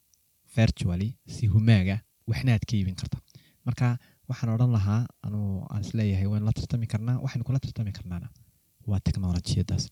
virtually 0.55 1.09
si 1.35 1.43
humaaga 1.53 1.95
waxna 2.29 2.59
ka 2.69 2.73
iibin 2.77 2.95
karta 3.01 3.17
marka 3.65 3.87
waxaan 4.29 4.51
odhan 4.55 4.71
lahaa 4.77 5.01
anuu 5.27 5.65
aan 5.73 5.81
is 5.85 5.91
leeyahay 5.99 6.27
waynu 6.31 6.45
la 6.49 6.53
tartami 6.59 6.87
karnaa 6.93 7.17
waxaynu 7.25 7.43
kula 7.47 7.59
tartami 7.65 7.91
karnaana. 7.97 8.27
Waa 8.89 8.99
teknolojiyaddaas 9.07 9.83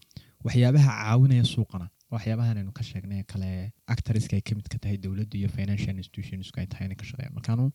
waxyaabaha 0.46 0.90
caawinaya 1.02 1.46
suuqana 1.54 1.88
waxyaabahan 2.14 2.58
aynu 2.62 2.72
ka 2.80 2.84
sheegnay 2.90 3.22
kale 3.32 3.50
actariska 3.94 4.34
ay 4.38 4.42
ka 4.48 4.56
mid 4.60 4.68
ka 4.74 4.78
tahay 4.84 4.98
dowladdu 5.06 5.36
iyo 5.42 5.50
financial 5.58 5.96
institutionsku 6.02 6.60
ay 6.62 6.68
tahay 6.72 6.86
inay 6.88 6.98
ka 7.02 7.06
shaqeeyaan. 7.10 7.34
Markaanu 7.38 7.66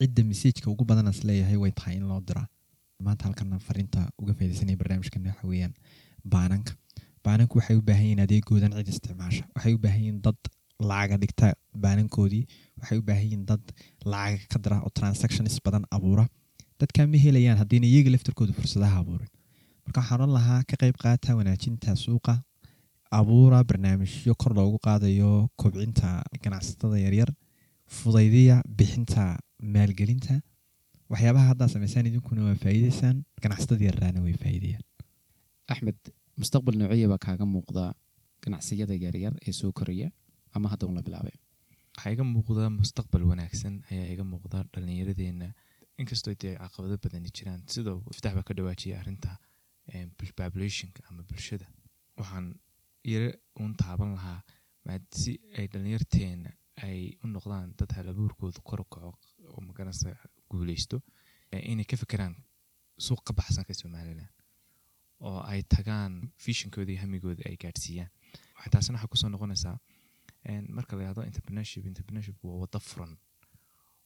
cidda 0.00 0.22
messajka 0.30 0.66
ugu 0.74 0.84
badan 0.90 1.08
as 1.12 1.20
leeyahay 1.28 1.56
way 1.62 1.72
tahay 1.80 1.96
in 2.00 2.06
loo 2.10 2.20
diraa 2.28 2.46
maanta 3.06 3.24
halkana 3.28 3.58
fariinta 3.68 4.00
uga 4.22 4.32
faidaysanaya 4.38 4.76
barnaamijkan 4.82 5.26
waxa 5.30 5.46
weeyaan 5.52 5.74
baananka. 6.34 6.72
Baananku 7.26 7.54
waxay 7.58 7.76
u 7.80 7.82
baahan 7.88 8.04
yihiin 8.06 8.20
adeegoodan 8.26 8.72
cid 8.78 8.88
isticmaasha 8.94 9.44
waxay 9.56 9.72
u 9.76 9.80
baahan 9.84 10.00
yihiin 10.04 10.20
dad 10.26 10.38
lacaga 10.88 11.16
dhigta 11.22 11.46
baanankoodii 11.84 12.44
waxay 12.80 12.98
u 13.00 13.02
baahan 13.08 13.24
yihiin 13.26 13.44
dad 13.50 13.62
lacaga 14.12 14.46
ka 14.52 14.58
dira 14.64 14.76
oo 14.86 14.90
transactions 14.98 15.56
badan 15.64 15.84
abuura. 15.96 16.24
Dadkaa 16.80 17.06
ma 17.12 17.18
helayaan 17.24 17.58
haddiina 17.62 17.86
iyaga 17.92 18.10
laftarkooda 18.14 18.52
fursadaha 18.58 18.96
abuurin. 19.02 19.28
Marka 19.84 19.98
waxaan 20.00 20.20
odhan 20.20 20.32
lahaa 20.38 20.60
ka 20.70 20.76
qayb 20.82 20.96
qaata 21.02 21.36
wanaajinta 21.38 21.90
suuqa 22.04 22.34
abuura 23.18 23.58
barnaamijyo 23.68 24.32
kor 24.42 24.52
loogu 24.58 24.78
qaadayo 24.86 25.30
kobcinta 25.60 26.08
ganacsatada 26.44 26.96
yaryar 27.04 27.30
fudaydiya 27.96 28.56
bixinta 28.78 29.24
maalgelinta. 29.74 30.34
Waxyaabaha 31.12 31.46
haddaa 31.52 31.68
samaysaan 31.74 32.06
idinkuna 32.10 32.42
waa 32.48 32.56
faa'iidaysaan 32.64 33.16
ganacsatada 33.42 33.82
yarraana 33.88 34.20
way 34.26 34.34
faa'iidayaan. 34.42 34.84
Axmed 35.72 35.98
mustaqbal 36.40 36.74
noociyya 36.80 37.08
baa 37.12 37.18
kaaga 37.26 37.44
muuqda 37.54 37.84
ganacsiyada 38.44 38.94
yaryar 39.04 39.34
ee 39.48 39.52
soo 39.60 39.72
koraya 39.78 40.08
ama 40.54 40.68
hadda 40.72 40.86
un 40.90 40.94
la 40.98 41.02
bilaabay. 41.02 41.36
Waxaa 41.96 42.12
iga 42.14 42.24
muuqda 42.24 42.70
mustaqbal 42.80 43.22
wanaagsan 43.30 43.74
ayaa 43.90 44.08
iga 44.14 44.24
muuqda 44.32 44.58
dhallinyaradeena 44.72 45.48
inkastoo 46.00 46.34
dee 46.42 46.54
caqabado 46.62 46.96
badani 47.04 47.30
jiraan 47.36 47.60
sidoo 47.74 47.98
iftax 48.12 48.32
baa 48.36 48.42
ka 48.48 48.54
dhawaajiyay 48.58 48.98
arrinta 49.00 49.30
populationka 50.18 51.02
ama 51.10 51.22
bulshada. 51.22 51.66
Waxaan 52.18 52.46
yaro 53.04 53.30
uun 53.60 53.74
taaban 53.76 54.14
lahaa 54.16 54.40
si 55.12 55.32
ay 55.58 55.66
dhallinyarteena 55.72 56.50
ay 56.86 57.00
u 57.24 57.26
noqdaan 57.28 57.74
dad 57.78 57.90
halabuurkooda 57.96 58.60
kor 58.64 58.84
kaco 58.92 59.12
oo 59.48 59.60
magaranaysa 59.68 60.10
guuleysto 60.50 60.96
inay 61.52 61.84
ka 61.84 61.96
fekeraan 61.96 62.34
suuq 63.06 63.20
ka 63.26 63.32
baxsan 63.38 63.64
ka 63.68 63.74
somalilan 63.74 64.28
oo 65.20 65.40
ay 65.52 65.60
tagaan 65.74 66.32
vishonkooda 66.44 66.90
iyo 66.92 67.00
hamigooda 67.02 67.42
ay 67.48 67.56
gaadhsiiyaan. 67.62 68.10
Taasina 68.72 68.96
waxaa 68.98 69.08
ku 69.12 69.16
soo 69.16 69.28
noqonaysaa 69.34 69.76
marka 70.68 70.96
la 70.96 71.02
yahdo 71.08 71.22
entrepreneurship 71.22 71.86
entrepreneurship 71.86 72.36
waa 72.44 72.56
wado 72.62 72.80
furan. 72.80 73.16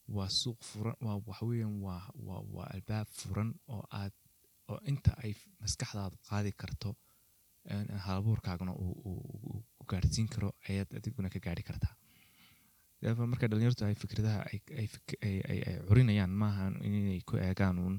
Waa 0.09 0.29
suuq 0.29 0.61
furan 0.71 0.97
waa 1.01 1.17
waxaweeyaan 1.27 1.81
waa 1.87 2.03
waa 2.27 2.43
waa 2.57 2.67
albaab 2.75 3.07
furan 3.21 3.55
oo 3.69 3.85
aad 3.91 4.13
oo 4.69 4.79
inta 4.91 5.13
ay 5.25 5.33
maskaxdaadu 5.61 6.17
qaadi 6.29 6.53
karto 6.53 6.97
halabuurkaaguna 8.07 8.73
uu 8.73 9.65
gaadhsiin 9.91 10.29
karo 10.29 10.49
ayaad 10.69 10.91
adiguna 10.99 11.29
ka 11.35 11.39
gaadhi 11.47 11.63
kartaa 11.63 11.95
therefore 13.01 13.27
marka 13.33 13.49
dhalinyartu 13.49 13.85
ay 13.85 13.95
fikradaha 13.95 14.41
ay 14.51 14.89
curinayaan 15.89 16.31
maaha 16.43 16.69
inay 16.89 17.21
ku 17.29 17.37
eegaan 17.37 17.79
uun 17.85 17.97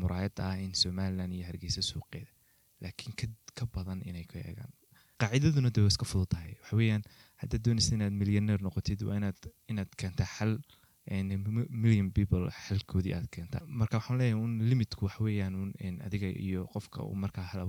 muraayadda 0.00 0.42
ah 0.50 0.56
in 0.64 0.72
somaliland 0.74 1.32
iyo 1.36 1.44
hargeysa 1.46 1.82
suuqeeda. 1.82 2.30
Laakiin 2.80 3.14
ka 3.58 3.64
badan 3.74 4.00
inay 4.08 4.24
ku 4.24 4.38
eegaan. 4.38 4.72
Qaacidaduna 5.20 5.70
de 5.74 5.80
waa 5.84 5.88
iska 5.92 6.04
fudud 6.04 6.28
tahay 6.32 6.52
waxa 6.60 6.76
weeyaan 6.76 7.02
haddaad 7.40 7.62
doonaysa 7.66 7.94
inaad 7.98 8.12
milyaneer 8.22 8.60
noqotid 8.66 9.00
waa 9.08 9.16
inaad 9.20 9.40
inaad 9.72 9.90
keentaa 10.00 10.26
xal 10.36 10.52
million 11.84 12.08
people 12.16 12.44
xalkoodii 12.66 13.14
aad 13.18 13.26
keentaa 13.36 13.62
marka 13.80 13.96
waxaan 13.98 14.18
leeyahay 14.20 14.42
un 14.46 14.54
limitku 14.70 15.04
waxa 15.06 15.24
weeyaan 15.26 15.54
un 15.62 15.72
adiga 16.06 16.28
iyo 16.46 16.62
qofka 16.74 16.98
uu 17.08 17.14
markaa 17.24 17.44
hal 17.52 17.62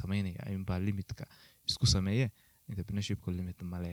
sameynaya 0.00 0.40
ayuunbaa 0.48 0.78
limitka 0.88 1.24
isku 1.68 1.86
sameeye 1.86 2.26
entrepreneurshipku 2.68 3.30
limit 3.38 3.62
male 3.72 3.92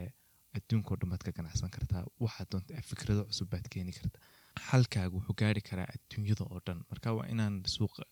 adduunkao 0.58 0.96
dhan 1.02 1.18
ka 1.26 1.32
ganacsan 1.38 1.70
kartaa 1.76 2.04
waxaad 2.26 2.48
doonta 2.52 2.82
fikrado 2.90 3.22
cusub 3.30 3.48
baad 3.54 3.66
keeni 3.74 3.92
kartaa 4.00 4.22
xalkaagu 4.70 5.16
wuxuu 5.18 5.36
gaari 5.42 5.62
karaa 5.70 5.88
adduunyada 5.96 6.44
oo 6.54 6.60
dhan 6.66 6.80
marka 6.92 7.14
waa 7.18 7.28
inaan 7.34 7.56
suuqa 7.76 8.04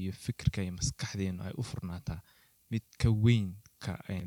iyo 0.00 0.12
fikirka 0.24 0.62
iyo 0.62 0.72
maskaxdeenu 0.80 1.40
ay 1.46 1.52
u 1.60 1.62
furnaataa 1.70 2.20
mid 2.70 2.82
ka 3.02 3.08
weyn 3.24 3.48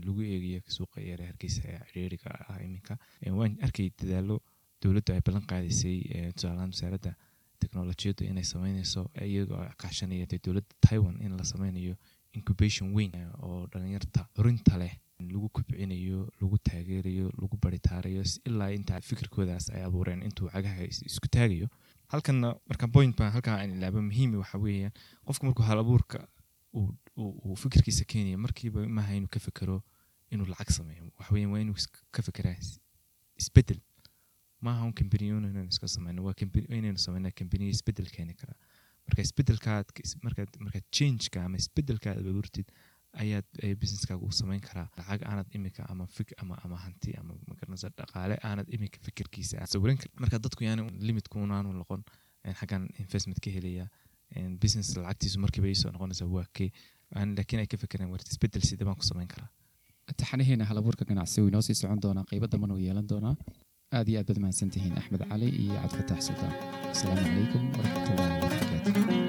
lagu 0.05 0.21
eegayo 0.21 0.61
suuqa 0.67 1.01
yare 1.01 1.25
hargeysa 1.25 1.61
ee 1.67 1.79
ciriiriga 1.91 2.29
ah 2.49 2.57
iminka. 2.63 2.97
Waan 3.39 3.57
arkay 3.61 3.89
dadaalo 3.99 4.41
dowladdu 4.81 5.13
ay 5.13 5.21
ballan 5.25 5.45
qaadaysay 5.51 5.97
tusaalahaan 6.35 6.71
wasaaradda 6.75 7.11
teknolojiyadda 7.59 8.25
inay 8.31 8.43
sameynayso 8.43 9.01
iyagoo 9.21 9.61
kaashanaya 9.77 10.25
dee 10.31 10.39
dowladda 10.45 10.73
taiwan 10.87 11.21
in 11.21 11.37
la 11.37 11.43
sameynayo 11.43 11.95
incubation 12.33 12.93
weyn 12.95 13.11
oo 13.41 13.67
dhalinyarta 13.71 14.27
curinta 14.35 14.77
leh. 14.77 14.93
Lagu 15.33 15.49
kobcinayo 15.49 16.27
lagu 16.41 16.57
taageerayo 16.57 17.31
lagu 17.41 17.57
baritaarayo 17.63 18.23
ilaa 18.45 18.71
intaa 18.77 18.99
fikirkoodaas 19.01 19.69
ay 19.69 19.83
abuureen 19.83 20.21
intuu 20.27 20.49
cagaha 20.49 20.83
isku 20.89 21.27
taagayo. 21.35 21.67
Halkanna 22.11 22.55
marka 22.69 22.87
point 22.87 23.15
baa 23.17 23.29
halkaa 23.35 23.57
aan 23.61 23.71
ilaaba 23.77 24.01
muhiimi 24.01 24.37
waxa 24.41 24.57
weeyaan 24.57 24.91
qofku 25.25 25.45
markuu 25.45 25.63
hal 25.69 25.79
uu 26.73 26.89
fikirkiisa 27.63 28.05
keenaya 28.05 28.37
markiiba 28.37 28.87
maaha 28.87 29.13
inuu 29.15 29.27
ka 29.29 29.39
fikero 29.39 29.83
inuu 30.31 30.45
lacag 30.45 30.69
sameeyo. 30.71 31.11
Waxaweyan 31.19 31.51
waa 31.51 31.59
inuu 31.59 31.75
ka 32.11 32.21
fikeraa 32.23 32.55
isbeddel 33.37 33.79
maaha 34.61 34.83
un 34.85 34.93
kambaniyo 34.93 35.37
inaynu 35.37 35.67
iska 35.69 35.87
sameyno 35.87 36.23
waa 36.23 36.33
inaynu 36.69 36.97
sameynaa 36.97 37.31
kambaniya 37.31 37.69
isbeddel 37.69 38.09
keeni 38.09 38.33
karaa. 38.33 38.55
Marka 39.07 39.21
isbedelkaad 39.21 39.85
markaad 40.23 40.83
changeka 40.91 41.43
ama 41.45 41.57
isbeddelka 41.57 42.11
aad 42.11 42.19
abuurtid 42.27 42.67
ayaad 43.13 43.45
businesskaaga 43.79 44.25
u 44.25 44.31
sameyn 44.31 44.61
karaa. 44.61 44.87
Lacag 44.97 45.21
aanad 45.29 45.47
imika 45.55 45.85
ama 45.89 46.07
fik 46.07 46.33
ama 46.37 46.57
ama 46.63 46.77
hanti 46.77 47.13
ama 47.19 47.33
magaranaysa 47.47 47.89
dhaqaale 47.97 48.37
aanad 48.43 48.67
imika 48.73 48.97
fikirkiisa 49.01 49.59
aad 49.61 49.67
sawiran 49.69 49.97
marka 50.19 50.39
dadku 50.39 50.63
yaani 50.63 50.89
limitku 51.07 51.39
unaanu 51.39 51.73
noqon 51.73 52.03
xaggan 52.59 52.89
investment 52.99 53.39
ka 53.39 53.51
helaya 53.51 53.85
business 54.63 54.95
lacagtiisu 54.97 55.39
markiiba 55.39 55.67
iisoo 55.67 55.91
noqonaysa 55.91 56.25
waa 56.25 56.45
kee 56.53 56.71
laakiin 57.37 57.59
ay 57.63 57.67
ka 57.71 57.77
fikireen 57.83 58.09
war 58.13 58.21
isbeddel 58.33 58.63
sidee 58.69 58.85
baan 58.89 58.97
ku 59.01 59.05
sameyn 59.11 59.29
karaa 59.33 59.49
taxanaheena 60.19 60.65
halabuurka 60.69 61.03
ganacsi 61.09 61.37
wuu 61.41 61.49
inoo 61.51 61.61
sii 61.67 61.75
socon 61.81 61.99
doonaa 62.05 62.25
qaybo 62.31 62.45
dambana 62.53 62.73
uu 62.77 62.83
yeelan 62.87 63.07
doonaa 63.11 63.35
aad 63.97 64.07
iyo 64.11 64.17
aad 64.19 64.27
baad 64.29 64.39
mahadsantihiin 64.45 64.93
axmed 64.99 65.21
cali 65.31 65.47
iyo 65.63 65.73
cabdifatax 65.81 66.19
sultaan 66.27 66.53
asalaamu 66.93 67.21
calaykum 67.27 67.63
waraxmatullahi 67.77 68.31
wabarakaatu 68.35 69.22